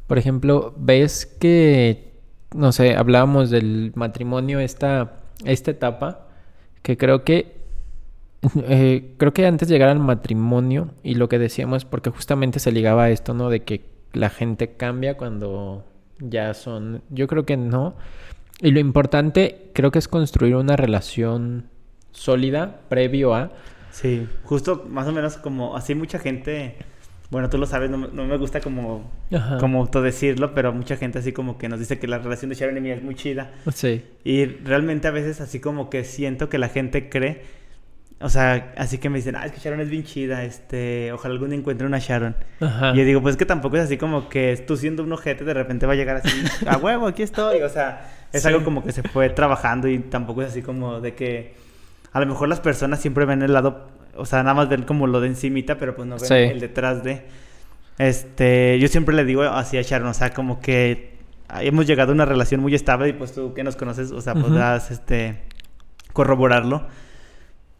[0.06, 2.12] por ejemplo, ves que,
[2.54, 5.12] no sé, hablábamos del matrimonio, esta,
[5.44, 6.26] esta etapa,
[6.82, 7.56] que creo que,
[8.68, 12.72] eh, creo que antes de llegar al matrimonio, y lo que decíamos, porque justamente se
[12.72, 13.48] ligaba a esto, ¿no?
[13.50, 15.84] De que la gente cambia cuando
[16.18, 17.94] ya son, yo creo que no.
[18.62, 21.64] Y lo importante creo que es construir una relación
[22.12, 23.50] sólida previo a...
[23.90, 26.76] Sí, justo más o menos como así mucha gente,
[27.30, 29.58] bueno, tú lo sabes, no, me- no me gusta como Ajá.
[29.58, 32.76] como autodecirlo, pero mucha gente así como que nos dice que la relación de Sharon
[32.78, 33.50] y mía es muy chida.
[33.74, 34.02] Sí.
[34.24, 37.42] Y realmente a veces así como que siento que la gente cree,
[38.22, 41.34] o sea, así que me dicen, ah, es que Sharon es bien chida, este, ojalá
[41.34, 42.36] algún día encuentre una Sharon.
[42.60, 42.92] Ajá.
[42.94, 45.44] Y yo digo, pues es que tampoco es así como que tú siendo un ojete
[45.44, 46.30] de repente va a llegar así,
[46.66, 47.62] a huevo, aquí estoy.
[47.62, 48.48] O sea, es Sí.
[48.48, 51.54] algo como que se fue trabajando y tampoco es así como de que
[52.12, 55.06] a lo mejor las personas siempre ven el lado, o sea, nada más ven como
[55.06, 56.34] lo de encimita, pero pues no ven Sí.
[56.34, 57.22] el detrás de.
[57.98, 61.12] Este, yo siempre le digo así a Sharon, o sea, como que
[61.60, 64.34] hemos llegado a una relación muy estable y pues tú que nos conoces, o sea,
[64.34, 65.38] podrás este
[66.12, 66.86] corroborarlo.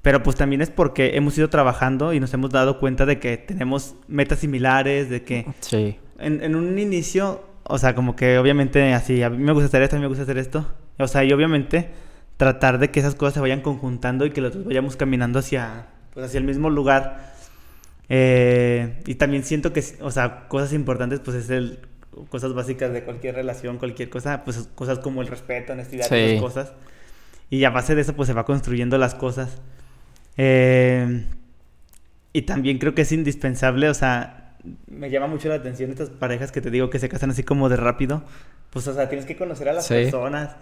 [0.03, 3.37] Pero pues también es porque hemos ido trabajando y nos hemos dado cuenta de que
[3.37, 5.97] tenemos metas similares, de que Sí.
[6.19, 9.83] en, en un inicio, o sea, como que obviamente así, a mí me gusta hacer
[9.83, 10.67] esto, a mí me gusta hacer esto.
[10.99, 11.91] O sea, y obviamente
[12.37, 15.87] tratar de que esas cosas se vayan conjuntando y que los dos vayamos caminando hacia,
[16.13, 17.33] pues, hacia el mismo lugar.
[18.09, 21.79] Eh, y también siento que, o sea, cosas importantes, pues es el,
[22.29, 26.17] cosas básicas de cualquier relación, cualquier cosa, pues cosas como el respeto, honestidad, Sí.
[26.17, 26.73] esas cosas.
[27.49, 29.61] Y a base de eso, pues se va construyendo las cosas.
[30.37, 31.27] Eh,
[32.33, 34.57] y también creo que es indispensable, o sea,
[34.87, 37.69] me llama mucho la atención estas parejas que te digo que se casan así como
[37.69, 38.23] de rápido.
[38.71, 39.95] Pues, o sea, tienes que conocer a las Sí.
[39.95, 40.57] personas,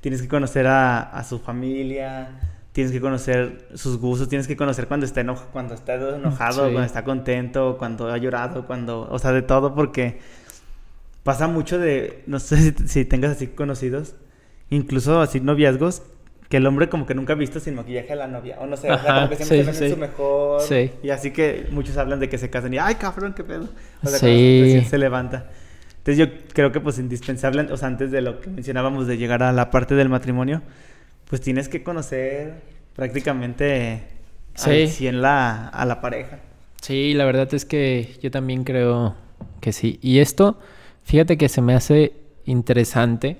[0.00, 2.28] tienes que conocer a, a su familia,
[2.72, 6.72] tienes que conocer sus gustos, tienes que conocer cuando está, eno- cuando está enojado, Sí.
[6.72, 10.20] cuando está contento, cuando ha llorado, cuando, o sea, de todo, porque
[11.24, 14.14] pasa mucho de, no sé si, si tengas así conocidos,
[14.70, 16.02] incluso así noviazgos,
[16.48, 18.76] que el hombre como que nunca ha visto sin maquillaje a la novia, o no
[18.76, 19.94] sé, o sea, Ajá, como que siempre sí, se ven sí, en sí.
[19.94, 20.90] su mejor, Sí.
[21.02, 23.68] y así que muchos hablan de que se casan y, ay, cabrón, qué pedo,
[24.02, 24.82] o sea, Sí.
[24.88, 25.50] se levanta.
[25.98, 29.42] Entonces yo creo que pues indispensable, o sea, antes de lo que mencionábamos de llegar
[29.42, 30.62] a la parte del matrimonio,
[31.28, 32.54] pues tienes que conocer
[32.94, 34.02] prácticamente
[34.54, 34.86] Sí.
[34.88, 36.38] 100 la, a la pareja.
[36.80, 39.14] Sí, la verdad es que yo también creo
[39.60, 39.98] que sí.
[40.02, 40.58] Y esto,
[41.02, 42.12] fíjate que se me hace
[42.44, 43.36] interesante.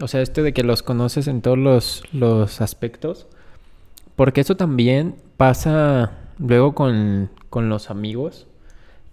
[0.00, 3.26] O sea, esto de que los conoces en todos los, los aspectos.
[4.16, 8.46] Porque eso también pasa luego con, con los amigos.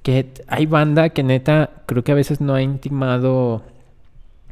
[0.03, 3.63] Que hay banda que neta creo que a veces no ha intimado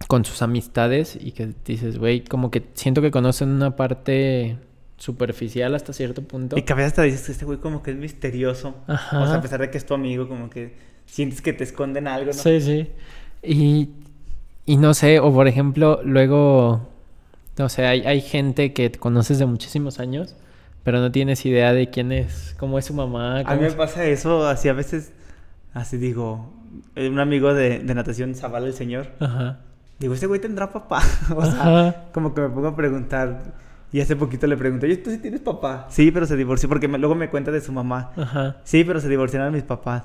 [0.08, 4.58] con sus amistades y que dices, güey, como que siento que conocen una parte
[4.98, 6.58] superficial hasta cierto punto.
[6.58, 8.76] Y que a veces hasta dices, este güey como que es misterioso.
[8.88, 9.22] Ajá.
[9.22, 10.76] O sea, a pesar de que es tu amigo, como que
[11.06, 12.34] sientes que te esconden algo, ¿no?
[12.34, 12.90] Sí, sí.
[13.42, 13.90] Y,
[14.74, 16.88] y no sé, o por ejemplo, luego,
[17.58, 20.36] no sé, hay, hay gente que conoces de muchísimos años,
[20.84, 23.40] pero no tienes idea de quién es, cómo es su mamá.
[23.42, 25.12] A mí me pasa eso, así a veces,
[25.74, 26.54] así digo,
[26.96, 29.60] eh, un amigo de, de natación, Zavala el señor, Ajá.
[30.00, 31.02] digo, este güey tendrá papá.
[31.36, 31.96] o sea, Ajá.
[32.14, 33.70] como que me pongo a preguntar.
[33.92, 35.88] Y hace poquito le pregunté, oye, ¿tú sí tienes papá?
[35.90, 38.12] Sí, pero se divorció, porque me- luego me cuenta de su mamá.
[38.16, 38.58] Ajá.
[38.64, 40.04] Sí, pero se divorciaron mis papás.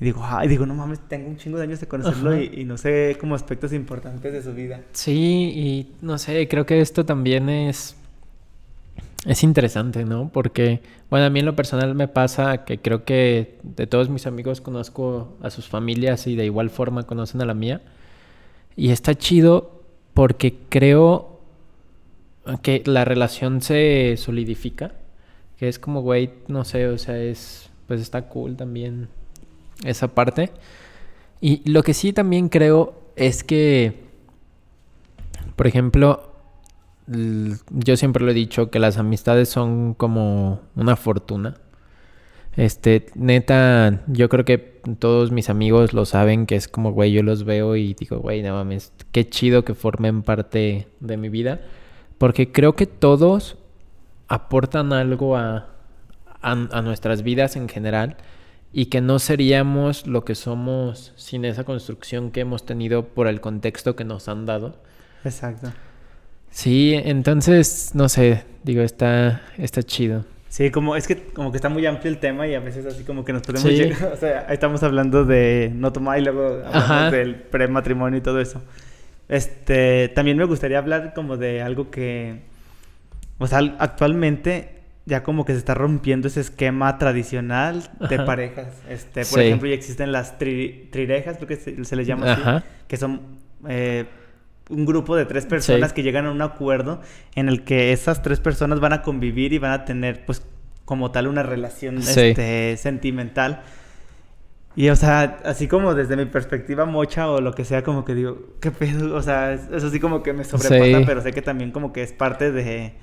[0.00, 2.78] Y digo, ay, digo, no mames, tengo un chingo de años de conocerlo y no
[2.78, 4.80] sé como aspectos importantes de su vida.
[4.92, 7.96] Sí, y no sé, creo que esto también es.
[9.26, 10.30] Es interesante, ¿no?
[10.32, 10.80] Porque,
[11.10, 14.62] bueno, a mí en lo personal me pasa que creo que de todos mis amigos
[14.62, 17.82] conozco a sus familias y de igual forma conocen a la mía.
[18.76, 19.82] Y está chido
[20.14, 21.40] porque creo
[22.62, 24.92] que la relación se solidifica.
[25.58, 27.68] Que es como, güey, no sé, o sea, es.
[27.86, 29.08] Pues está cool también
[29.84, 30.50] esa parte.
[31.40, 34.04] Y lo que sí también creo es que,
[35.56, 36.34] por ejemplo,
[37.06, 41.56] yo siempre lo he dicho que las amistades son como una fortuna.
[42.56, 44.58] Este, neta, yo creo que
[44.98, 48.42] todos mis amigos lo saben, que es como, güey, yo los veo y digo, güey,
[48.42, 51.60] no mames, qué chido que formen parte de mi vida.
[52.18, 53.56] Porque creo que todos
[54.28, 55.68] aportan algo a,
[56.42, 58.16] a nuestras vidas en general
[58.72, 63.40] y que no seríamos lo que somos sin esa construcción que hemos tenido por el
[63.40, 64.76] contexto que nos han dado.
[65.24, 65.72] Exacto.
[66.50, 70.24] Sí, entonces, no sé, digo, está, está chido.
[70.48, 73.04] Sí, como es que como que está muy amplio el tema y a veces así
[73.04, 73.76] como que nos podemos Sí.
[73.76, 78.40] llegar, o sea, estamos hablando de no tomar y luego hablamos del prematrimonio y todo
[78.40, 78.60] eso.
[79.28, 82.40] Este, también me gustaría hablar como de algo que
[83.38, 84.79] o sea, al- actualmente
[85.10, 88.24] ya como que se está rompiendo ese esquema tradicional de Ajá.
[88.24, 88.68] parejas.
[88.88, 89.46] Este, por Sí.
[89.46, 93.20] ejemplo, ya existen las tri- trirejas, creo que se, se les llama así, que son
[93.68, 94.06] eh,
[94.70, 95.96] un grupo de tres personas Sí.
[95.96, 97.02] que llegan a un acuerdo
[97.34, 100.42] en el que esas tres personas van a convivir y van a tener, pues,
[100.86, 102.20] como tal, una relación Sí.
[102.20, 103.62] este, sentimental.
[104.76, 108.14] Y, o sea, así como desde mi perspectiva mocha o lo que sea, como que
[108.14, 109.14] digo, ¿qué pedo?
[109.16, 111.02] O sea, es- eso sí como que me sobrepasa, Sí.
[111.04, 112.94] pero sé que también como que es parte de,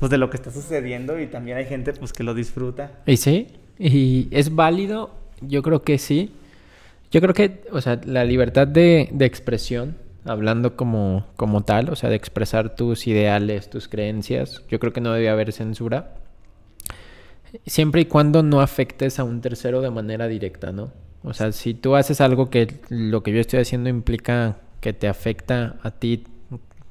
[0.00, 2.92] pues, de lo que está sucediendo y también hay gente, pues, que lo disfruta.
[3.06, 3.48] Y sí,
[3.78, 6.34] y es válido, yo creo que sí.
[7.12, 11.96] Yo creo que, o sea, la libertad de, de expresión, hablando como, como tal, o
[11.96, 16.14] sea, de expresar tus ideales, tus creencias, yo creo que no debe haber censura.
[17.66, 20.92] siempre y cuando no afectes a un tercero de manera directa, ¿no?
[21.22, 25.08] O sea, si tú haces algo que lo que yo estoy haciendo implica que te
[25.08, 26.24] afecta a ti,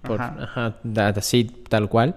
[0.04, 0.36] por, Ajá.
[0.40, 2.16] ajá, así tal cual,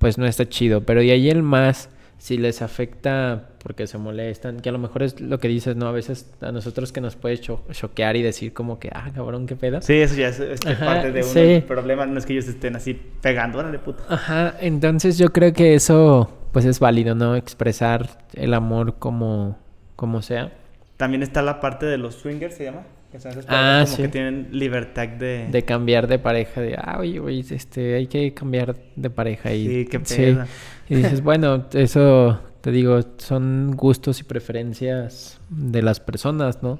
[0.00, 0.80] pues no está chido.
[0.80, 5.02] Pero de ahí el más, si les afecta porque se molestan, que a lo mejor
[5.02, 5.86] es lo que dices, ¿no?
[5.86, 9.46] A veces a nosotros que nos puede cho- choquear y decir como que, ah, cabrón,
[9.46, 9.82] qué pedo.
[9.82, 11.38] Sí, eso ya es, es Ajá, parte de sí.
[11.38, 14.02] El problema no es que ellos estén así pegando, órale puto.
[14.08, 17.36] Ajá, entonces yo creo que eso, pues es válido, ¿no?
[17.36, 19.58] Expresar el amor como,
[19.96, 20.50] como sea.
[20.96, 22.82] También está la parte de los swingers, se llama.
[23.10, 24.02] Que son esas Ah, como sí.
[24.02, 25.48] que tienen libertad de...
[25.50, 29.52] De cambiar de pareja, de, ah, oye, güey, este, hay que cambiar de pareja.
[29.52, 30.44] Y, Sí, qué pedo.
[30.88, 36.78] Y dices, bueno, eso, te digo, son gustos y preferencias de las personas, ¿no?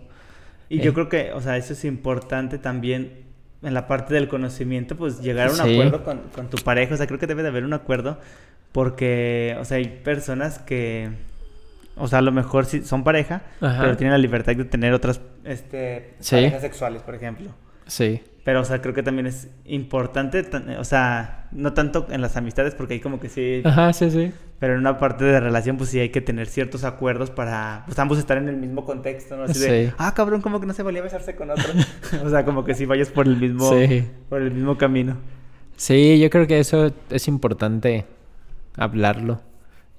[0.68, 0.82] Y Eh.
[0.82, 3.24] yo creo que, o sea, eso es importante también
[3.62, 5.72] en la parte del conocimiento, pues llegar a un Sí.
[5.74, 6.94] acuerdo con, con tu pareja.
[6.94, 8.18] O sea, creo que debe de haber un acuerdo
[8.72, 11.10] porque, o sea, hay personas que,
[12.00, 13.82] o sea, a lo mejor sí son pareja, Ajá.
[13.82, 16.36] pero tienen la libertad de tener otras este, Sí.
[16.36, 17.50] parejas sexuales, por ejemplo.
[17.86, 18.22] Sí.
[18.44, 22.36] Pero, o sea, creo que también es importante, tan- o sea, no tanto en las
[22.36, 24.32] amistades, porque ahí como que sí, Ajá, sí, sí.
[24.58, 27.98] pero en una parte de relación, pues sí hay que tener ciertos acuerdos para, pues
[27.98, 29.44] ambos estar en el mismo contexto, ¿no?
[29.44, 29.94] Así de, Sí.
[29.98, 31.64] ah, cabrón, como que no se valía besarse con otro.
[32.24, 34.06] o sea, como que si vayas por el mismo, Sí.
[34.30, 35.16] por el mismo camino.
[35.76, 38.06] Sí, yo creo que eso es importante
[38.76, 39.40] hablarlo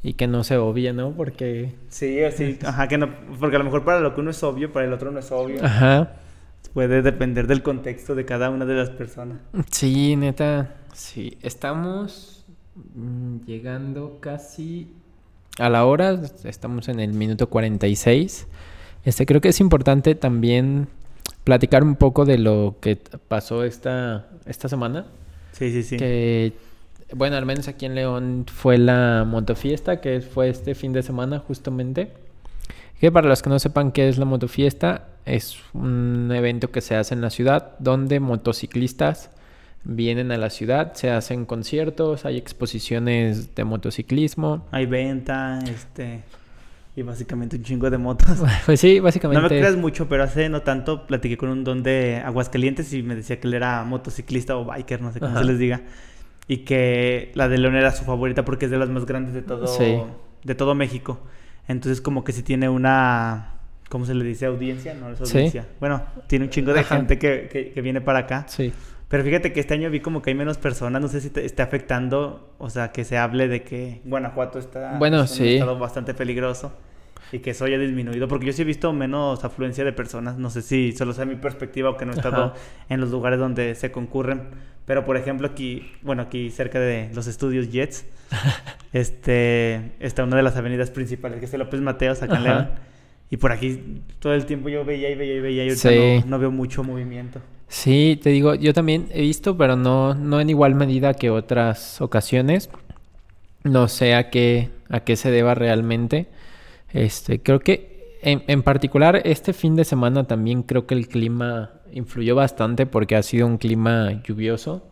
[0.04, 1.12] y que no se obvie, ¿no?
[1.12, 1.74] Porque...
[1.89, 4.43] Sí, o sí, ajá, que no, porque a lo mejor para lo que uno es
[4.43, 5.64] obvio, para el otro no es obvio.
[5.64, 6.14] Ajá.
[6.74, 9.39] Puede depender del contexto de cada una de las personas.
[9.72, 10.76] Sí, neta.
[10.93, 12.45] Sí, estamos
[12.95, 14.93] mm, llegando casi
[15.60, 16.20] a la hora.
[16.45, 18.47] Estamos en el minuto 46.
[19.04, 20.88] Este, creo que es importante también
[21.43, 22.97] platicar un poco de lo que
[23.28, 25.08] pasó esta, esta semana.
[25.52, 25.97] Sí, sí, sí.
[25.97, 26.54] Que,
[27.16, 31.39] bueno, al menos aquí en León fue la motofiesta, que fue este fin de semana
[31.39, 32.12] justamente.
[32.99, 36.95] Que para los que no sepan qué es la motofiesta, es un evento que se
[36.95, 39.32] hace en la ciudad donde motociclistas
[39.84, 44.68] vienen a la ciudad, se hacen conciertos, hay exposiciones de motociclismo.
[44.72, 46.22] Hay venta, este,
[46.95, 48.38] y básicamente un chingo de motos.
[48.66, 49.41] Pues sí, No básicamente.
[49.41, 53.16] me creas mucho, pero hace no tanto platiqué con un don de Aguascalientes y me
[53.16, 55.39] decía que él era motociclista o biker, no sé cómo Ajá.
[55.41, 55.82] se les diga.
[56.48, 59.42] Y que la de León era su favorita porque es de las más grandes de
[59.42, 60.02] todo, Sí.
[60.44, 61.20] de todo México.
[61.68, 63.54] Entonces como que si tiene una,
[63.89, 64.46] ¿cómo se le dice?
[64.48, 65.24] Audiencia, no es Sí.
[65.38, 65.68] audiencia.
[65.80, 66.98] Bueno, tiene un chingo de Ajá.
[66.98, 68.46] gente que, que- que viene para acá.
[68.48, 68.74] Sí.
[69.08, 71.46] Pero fíjate que este año vi como que hay menos personas, no sé si te
[71.46, 75.54] esté afectando, o sea, que se hable de que Guanajuato está Bueno, es un sí.
[75.56, 76.72] estado bastante peligroso
[77.34, 80.50] y que eso haya disminuido, porque yo sí he visto menos afluencia de personas, no
[80.50, 82.54] sé si solo sea mi perspectiva o que no he estado Ajá.
[82.89, 84.44] en los lugares donde se concurren,
[84.92, 88.04] pero por ejemplo aquí, bueno, aquí cerca de los estudios Jets,
[88.92, 92.44] este, está una de las avenidas principales, que es el López Mateos, acá en.
[92.44, 92.70] León,
[93.30, 96.20] y por aquí todo el tiempo yo veía y veía y veía y ahorita Sí.
[96.26, 97.39] no, no veo mucho movimiento.
[97.70, 102.02] Sí, te digo, yo también he visto, pero no, no en igual medida que otras
[102.02, 102.70] ocasiones.
[103.64, 106.28] No sé a qué, a qué se deba realmente.
[106.92, 111.72] Este, creo que en, en particular este fin de semana también creo que el clima
[111.94, 114.88] influyó bastante porque ha sido un clima lluvioso.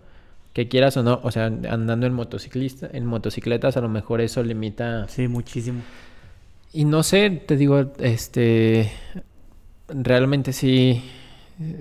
[0.53, 4.41] Que quieras o no, o sea, andando en motociclista, en motocicletas a lo mejor eso
[4.43, 5.81] limita Sí, muchísimo.
[6.73, 8.91] y no sé, te digo, este,
[9.87, 11.03] realmente sí,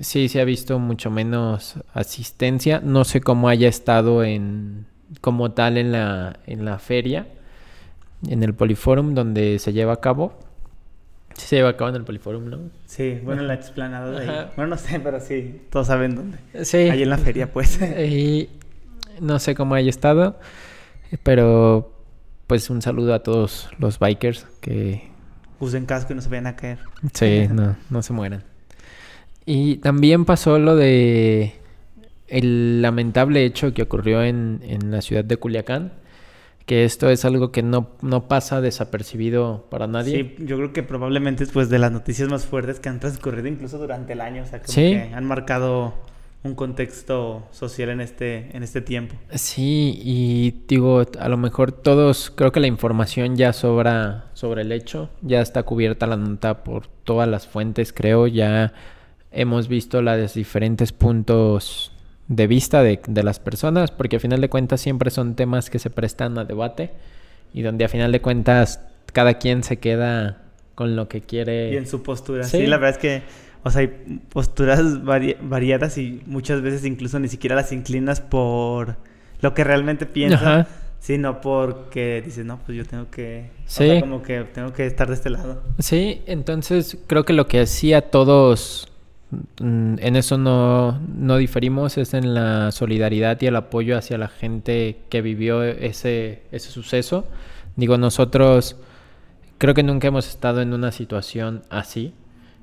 [0.00, 2.80] sí se ha visto mucho menos asistencia.
[2.84, 4.86] No sé cómo haya estado en,
[5.20, 7.26] como tal en la, en la feria,
[8.28, 10.38] en el Poliforum donde se lleva a cabo.
[11.38, 12.58] Se lleva a cabo en el Poliforum, ¿no?
[12.86, 14.46] Sí, bueno, en la explanada de ahí.
[14.56, 16.38] Bueno, no sé, pero sí, todos saben dónde.
[16.64, 16.76] Sí.
[16.76, 17.80] Ahí en la feria, pues.
[17.98, 18.50] Y
[19.20, 20.38] no sé cómo haya estado,
[21.22, 21.92] pero
[22.46, 25.08] pues un saludo a todos los bikers que
[25.60, 26.78] Usen casco y no se vayan a caer.
[27.12, 28.44] Sí, no, no se mueran.
[29.44, 31.54] Y también pasó lo de
[32.28, 35.92] el lamentable hecho que ocurrió en, en la ciudad de Culiacán,
[36.68, 40.34] que esto es algo que no, no pasa desapercibido para nadie.
[40.36, 43.48] Sí, yo creo que probablemente es pues de las noticias más fuertes que han transcurrido
[43.48, 44.42] incluso durante el año.
[44.42, 44.90] O sea, como Sí.
[44.90, 45.94] que han marcado
[46.44, 49.14] un contexto social en este, en este tiempo.
[49.32, 54.70] Sí, y digo, a lo mejor todos, creo que la información ya sobra sobre el
[54.70, 58.74] hecho, ya está cubierta la nota por todas las fuentes, creo, ya
[59.32, 61.92] hemos visto los diferentes puntos
[62.28, 65.78] de vista de, de las personas, porque a final de cuentas siempre son temas que
[65.78, 66.90] se prestan a debate
[67.54, 68.80] y donde a final de cuentas
[69.12, 70.42] cada quien se queda
[70.74, 71.72] con lo que quiere.
[71.72, 72.44] Y en su postura.
[72.44, 72.58] Sí.
[72.58, 73.22] Sí, la verdad es que,
[73.64, 73.88] o sea, hay
[74.28, 78.96] posturas vari- variadas y muchas veces incluso ni siquiera las inclinas por
[79.40, 80.68] lo que realmente piensan, Ajá.
[81.00, 83.86] sino porque dices, no, pues yo tengo que, o Sí.
[83.88, 85.62] sea, como que tengo que estar de este lado.
[85.78, 88.87] Sí, entonces creo que lo que hacía todos,
[89.60, 95.00] en eso no, no diferimos, es en la solidaridad y el apoyo hacia la gente
[95.10, 97.26] que vivió ese, ese suceso.
[97.76, 98.76] Digo, nosotros
[99.58, 102.14] creo que nunca hemos estado en una situación así,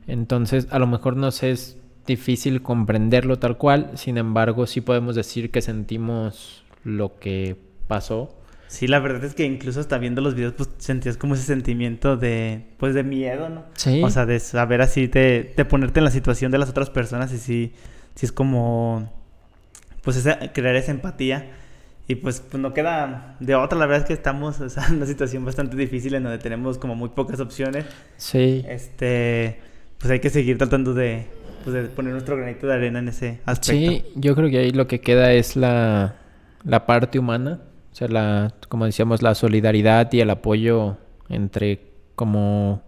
[0.08, 5.52] entonces a lo mejor nos es difícil comprenderlo tal cual, sin embargo sí podemos decir
[5.52, 7.58] que sentimos lo que
[7.88, 8.36] pasó.
[8.68, 12.18] Sí, la verdad es que incluso hasta viendo los videos, pues sentías como ese sentimiento
[12.18, 13.64] de, pues de miedo, ¿no?
[13.76, 14.02] Sí.
[14.04, 17.32] O sea, de saber así, de, de ponerte en la situación de las otras personas
[17.32, 17.74] y sí,
[18.16, 19.12] sí es como,
[20.02, 21.52] pues esa, crear esa empatía.
[22.08, 24.98] Y pues, pues no queda de otra, la verdad es que estamos o sea, en
[24.98, 27.86] una situación bastante difícil en donde tenemos como muy pocas opciones.
[28.18, 28.64] Sí.
[28.68, 29.60] Este,
[29.98, 31.26] pues hay que seguir tratando de,
[31.64, 33.92] pues, de poner nuestro granito de arena en ese aspecto.
[33.92, 36.16] Sí, yo creo que ahí lo que queda es la,
[36.64, 37.62] la parte humana,
[37.96, 40.98] o sea, la, como decíamos, la solidaridad y el apoyo
[41.30, 41.80] entre
[42.16, 42.82] como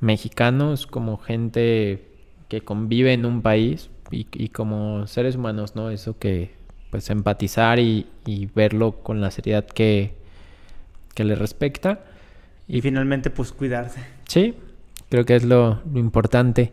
[0.00, 2.02] mexicanos, como gente
[2.48, 5.90] que convive en un país y, y como seres humanos, ¿no?
[5.90, 6.54] Eso que,
[6.90, 10.14] pues, empatizar y, y verlo con la seriedad que,
[11.14, 12.00] que le respecta.
[12.66, 14.00] Y finalmente, pues cuidarse.
[14.26, 14.54] Sí,
[15.08, 16.72] creo que es lo, lo importante.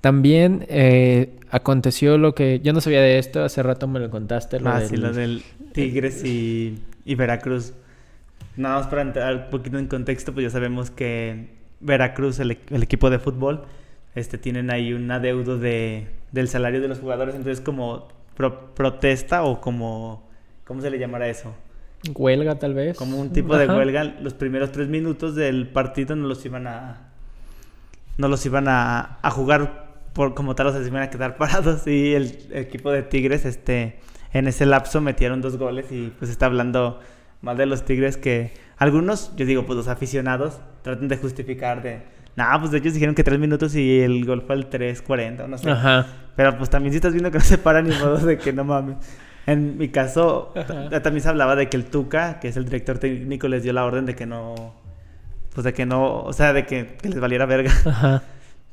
[0.00, 4.58] También eh, aconteció lo que yo no sabía de esto, hace rato me lo contaste.
[4.58, 5.42] Lo Ah, del- sí, lo del
[5.82, 7.72] Tigres y, y Veracruz.
[8.56, 11.50] Nada más para entrar un poquito en contexto, pues ya sabemos que
[11.80, 13.64] Veracruz, el, e- el equipo de fútbol,
[14.14, 19.44] este, tienen ahí un adeudo de, del salario de los jugadores, entonces como pro- protesta
[19.44, 20.28] o como,
[20.64, 21.54] ¿cómo se le llamará eso?
[22.14, 22.96] huelga tal vez.
[22.96, 27.10] Como un tipo de huelga, los primeros tres minutos del partido no los iban a,
[28.16, 31.36] no los iban a, a jugar por como tal, o sea, se iban a quedar
[31.38, 33.98] parados y el, equipo de Tigres, este,
[34.32, 37.00] en ese lapso metieron dos goles y pues está hablando
[37.40, 42.02] mal de los Tigres que algunos, yo digo, pues los aficionados tratan de justificar de,
[42.36, 45.58] nah, pues ellos dijeron que tres minutos y el gol fue al 3.40, o no
[45.58, 45.70] sé.
[45.70, 46.06] Ajá.
[46.36, 48.64] Pero pues también si estás viendo que no se para ni modo de que no
[48.64, 48.96] mames.
[49.46, 50.52] En mi caso,
[51.02, 53.84] también se hablaba de que el Tuca, que es el director técnico, les dio la
[53.84, 54.74] orden de que no.
[55.54, 56.20] Pues de que no.
[56.20, 57.72] O sea, de que, que les valiera verga.
[57.86, 58.22] Ajá.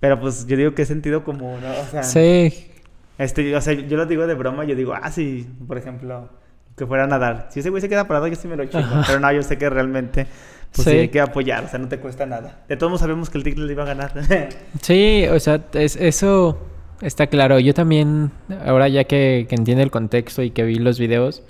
[0.02, 1.72] Pero pues yo digo que es sentido común, ¿no?
[1.82, 2.72] O sea, Sí.
[3.18, 6.30] Este, o sea, yo lo digo de broma, yo digo, ah, sí, por ejemplo,
[6.76, 7.48] que fuera a nadar.
[7.52, 8.64] Si ese güey se queda parado, yo sí me lo.
[8.64, 9.04] Ajá.
[9.08, 10.28] Pero no, yo sé que realmente,
[10.74, 10.92] pues sí.
[10.92, 10.98] Sí.
[10.98, 12.64] hay que apoyar, o sea, no te cuesta nada.
[12.68, 14.12] De todos modos sabemos que el Tigre le iba a ganar.
[14.82, 16.58] Sí, o sea, es- eso
[17.02, 17.60] está claro.
[17.60, 18.32] Yo también,
[18.66, 21.44] ahora ya que, que entiendo el contexto y que vi los videos,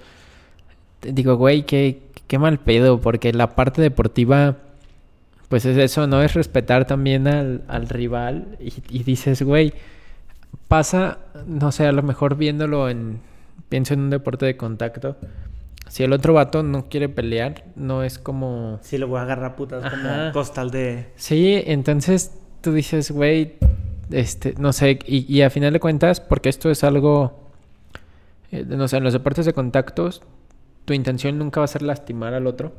[1.02, 4.58] digo, güey, qué, qué mal pedo, porque la parte deportiva,
[5.50, 6.22] pues es eso, ¿no?
[6.22, 9.74] Es respetar también al, al rival y, y dices, güey,
[10.68, 13.20] pasa, no sé, a lo mejor viéndolo en,
[13.70, 15.18] pienso en un deporte de contacto.
[15.88, 18.80] Si el otro vato no quiere pelear, no es como...
[18.82, 20.32] sí, lo voy a agarrar putas como Ajá.
[20.32, 21.08] costal de.
[21.16, 23.54] Sí, entonces tú dices, güey,
[24.12, 27.52] este, no sé, y, y a final de cuentas, porque esto es algo,
[28.52, 30.24] eh, no sé, en los deportes de contactos,
[30.86, 32.74] tu intención nunca va a ser lastimar al otro.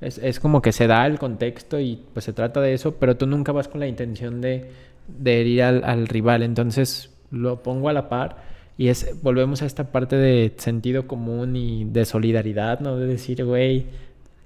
[0.00, 3.16] Es, es como que se da el contexto y pues se trata de eso, pero
[3.16, 4.70] tú nunca vas con la intención de,
[5.06, 6.42] de herir al, al rival.
[6.42, 8.36] Entonces lo pongo a la par
[8.80, 12.96] y es, volvemos a esta parte de sentido común y de solidaridad, ¿no?
[12.96, 13.84] De decir, güey,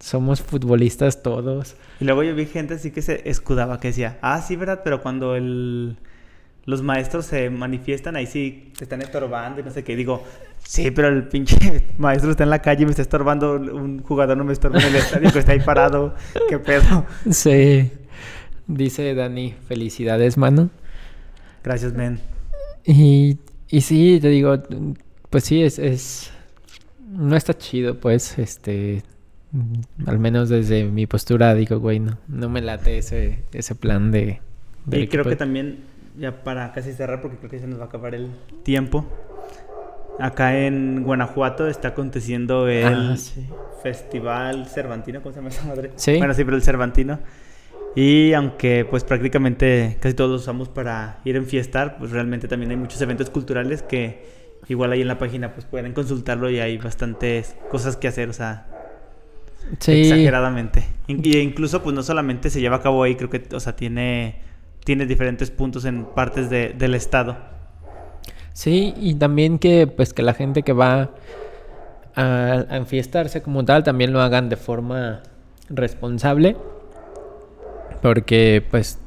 [0.00, 1.76] somos futbolistas todos.
[2.00, 4.80] Y luego yo vi gente así que se escudaba, que decía, ah, sí, ¿verdad?
[4.82, 5.96] Pero cuando el...
[6.64, 9.94] los maestros se manifiestan, ahí sí se están estorbando y no sé qué.
[9.94, 10.24] Digo,
[10.64, 14.36] sí, pero el pinche maestro está en la calle y me está estorbando, un jugador
[14.36, 16.16] no me estorba en el estadio que está ahí parado.
[16.48, 17.06] ¿Qué pedo?
[17.30, 17.88] Sí.
[18.66, 20.70] Dice Dani, felicidades, mano.
[21.62, 22.33] Gracias, men.
[22.84, 24.62] Y, y sí, te digo,
[25.30, 26.30] pues sí, es, es...
[27.08, 29.02] No está chido, pues, este...
[30.06, 34.40] Al menos desde mi postura digo, güey, no, no me late ese, ese plan de...
[34.90, 35.28] Y creo equipo.
[35.28, 35.78] que también,
[36.18, 38.30] ya para casi cerrar, porque creo que se nos va a acabar el
[38.64, 39.06] tiempo.
[40.18, 43.46] Acá en Guanajuato está aconteciendo el Ah, sí.
[43.82, 45.92] Festival Cervantino, ¿cómo se llama esa madre?
[45.96, 46.16] Sí.
[46.18, 47.20] Bueno, sí, pero el Cervantino.
[47.96, 52.70] Y aunque pues prácticamente casi todos los usamos para ir a enfiestar, pues realmente también
[52.72, 54.26] hay muchos eventos culturales que
[54.68, 58.32] igual ahí en la página pues pueden consultarlo y hay bastantes cosas que hacer, o
[58.32, 58.66] sea,
[59.78, 59.92] Sí.
[60.02, 60.84] exageradamente.
[61.06, 64.40] Y incluso pues no solamente se lleva a cabo ahí, creo que, o sea, tiene,
[64.84, 67.36] tiene diferentes puntos en partes de- del estado.
[68.52, 71.10] Sí, y también que pues que la gente que va
[72.14, 75.22] a, a enfiestarse como tal también lo hagan de forma
[75.68, 76.56] responsable.
[78.04, 78.98] Porque pues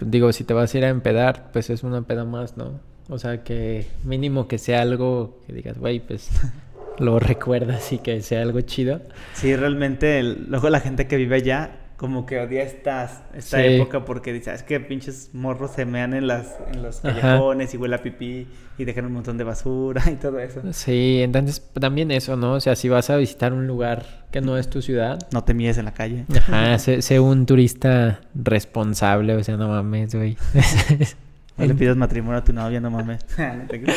[0.00, 2.80] digo, si te vas a ir a empedar, pues es una peda más, ¿no?
[3.10, 6.30] O sea, que mínimo que sea algo que digas, güey, pues
[6.98, 9.02] lo recuerdas y que sea algo chido.
[9.34, 13.66] Sí, realmente, luego la gente que vive allá como que odia esta, esta Sí.
[13.74, 17.20] época porque dice, "Ah, es que pinches morros se mean en, las, en los Ajá.
[17.20, 18.46] callejones y huele a pipí
[18.78, 20.62] y dejan un montón de basura y todo eso.
[20.72, 22.52] Sí, entonces también eso, ¿no?
[22.54, 25.52] O sea, si vas a visitar un lugar que no es tu ciudad, No te
[25.54, 26.24] míes en la calle.
[26.34, 30.36] ajá, sé, sé un turista responsable, o sea, no mames, güey.
[31.58, 33.24] No le pidas matrimonio a tu novia, no mames.
[33.34, 33.96] Creas.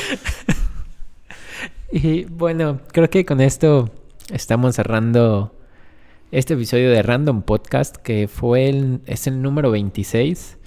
[1.92, 3.92] Y bueno, creo que con esto
[4.34, 5.56] estamos cerrando
[6.32, 10.58] este episodio de Random Podcast, que fue el, es el número 26.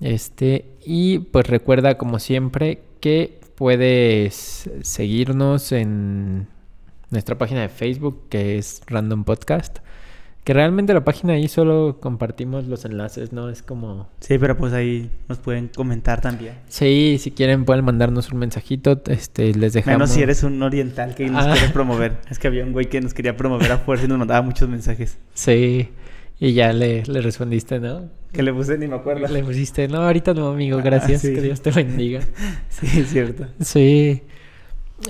[0.00, 6.48] Este, y pues recuerda, como siempre, que puedes seguirnos en
[7.10, 9.78] nuestra página de Facebook, que es Random Podcast.
[10.44, 13.50] Que realmente la página ahí solo compartimos los enlaces, ¿no?
[13.50, 16.54] Es como Sí, pero pues ahí nos pueden comentar también.
[16.68, 19.98] Sí, si quieren pueden mandarnos un mensajito, este, les dejamos.
[19.98, 21.52] Menos si eres un oriental que nos Ah.
[21.52, 22.16] quiere promover.
[22.30, 24.66] Es que había un güey que nos quería promover a fuerza y nos mandaba muchos
[24.68, 25.18] mensajes.
[25.34, 25.90] Sí,
[26.40, 28.08] y ya le, le respondiste, ¿no?
[28.32, 29.28] Que le puse ni me acuerdo.
[29.28, 31.34] Le pusiste, no, ahorita no, amigo, Ah, gracias, sí.
[31.34, 32.20] que Dios te bendiga.
[32.70, 33.46] Sí, es cierto.
[33.60, 34.22] Sí,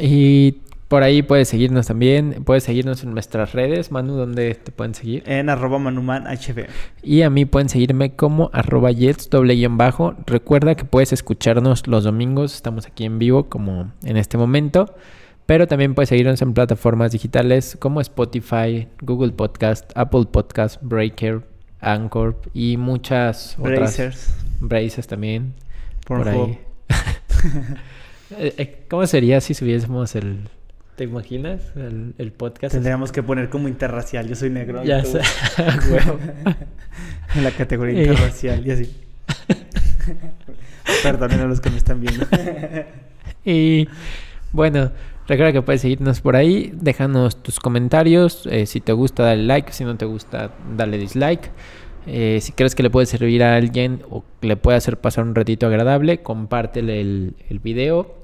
[0.00, 0.56] y
[0.90, 5.22] por ahí puedes seguirnos también, puedes seguirnos en nuestras redes, Manu, ¿dónde te pueden seguir?
[5.24, 6.66] En arroba manuman hb.
[7.00, 10.16] Y a mí pueden seguirme como arroba jets doble guion bajo.
[10.26, 14.92] Recuerda que puedes escucharnos los domingos, estamos aquí en vivo como en este momento.
[15.46, 21.42] Pero también puedes seguirnos en plataformas digitales como Spotify, Google Podcast, Apple Podcast, Breaker,
[21.78, 23.78] Anchor y muchas otras.
[23.78, 24.34] Brazers.
[24.58, 25.54] Brazers también.
[26.04, 26.48] Por Pornhub.
[26.48, 26.58] ahí.
[28.38, 30.48] Eh, eh, ¿Cómo sería si subiésemos el...
[31.00, 31.62] ¿Te imaginas?
[31.76, 32.74] El, el podcast.
[32.74, 34.28] Tendríamos que poner como interracial.
[34.28, 34.84] Yo soy negro.
[34.84, 35.20] Ya sé.
[37.34, 38.02] En la categoría Eh.
[38.02, 38.94] interracial y así.
[41.02, 42.26] Perdonen a los que me están viendo.
[43.46, 43.88] Y
[44.52, 44.92] bueno,
[45.26, 49.72] recuerda que puedes seguirnos por ahí, déjanos tus comentarios, eh, si te gusta dale like,
[49.72, 51.50] si no te gusta dale dislike.
[52.06, 55.34] Eh, si crees que le puede servir a alguien o le puede hacer pasar un
[55.34, 58.19] ratito agradable, compártele el, el video.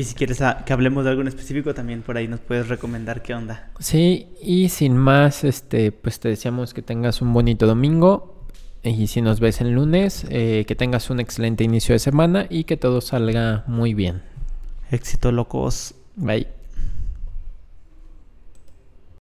[0.00, 2.68] Y si quieres a- que hablemos de algo en específico, también por ahí nos puedes
[2.68, 3.68] recomendar qué onda.
[3.80, 8.46] Sí, y sin más, este, pues te deseamos que tengas un bonito domingo.
[8.82, 12.64] Y si nos ves el lunes, eh, que tengas un excelente inicio de semana y
[12.64, 14.22] que todo salga muy bien.
[14.90, 15.94] Éxito, locos.
[16.16, 16.46] Bye.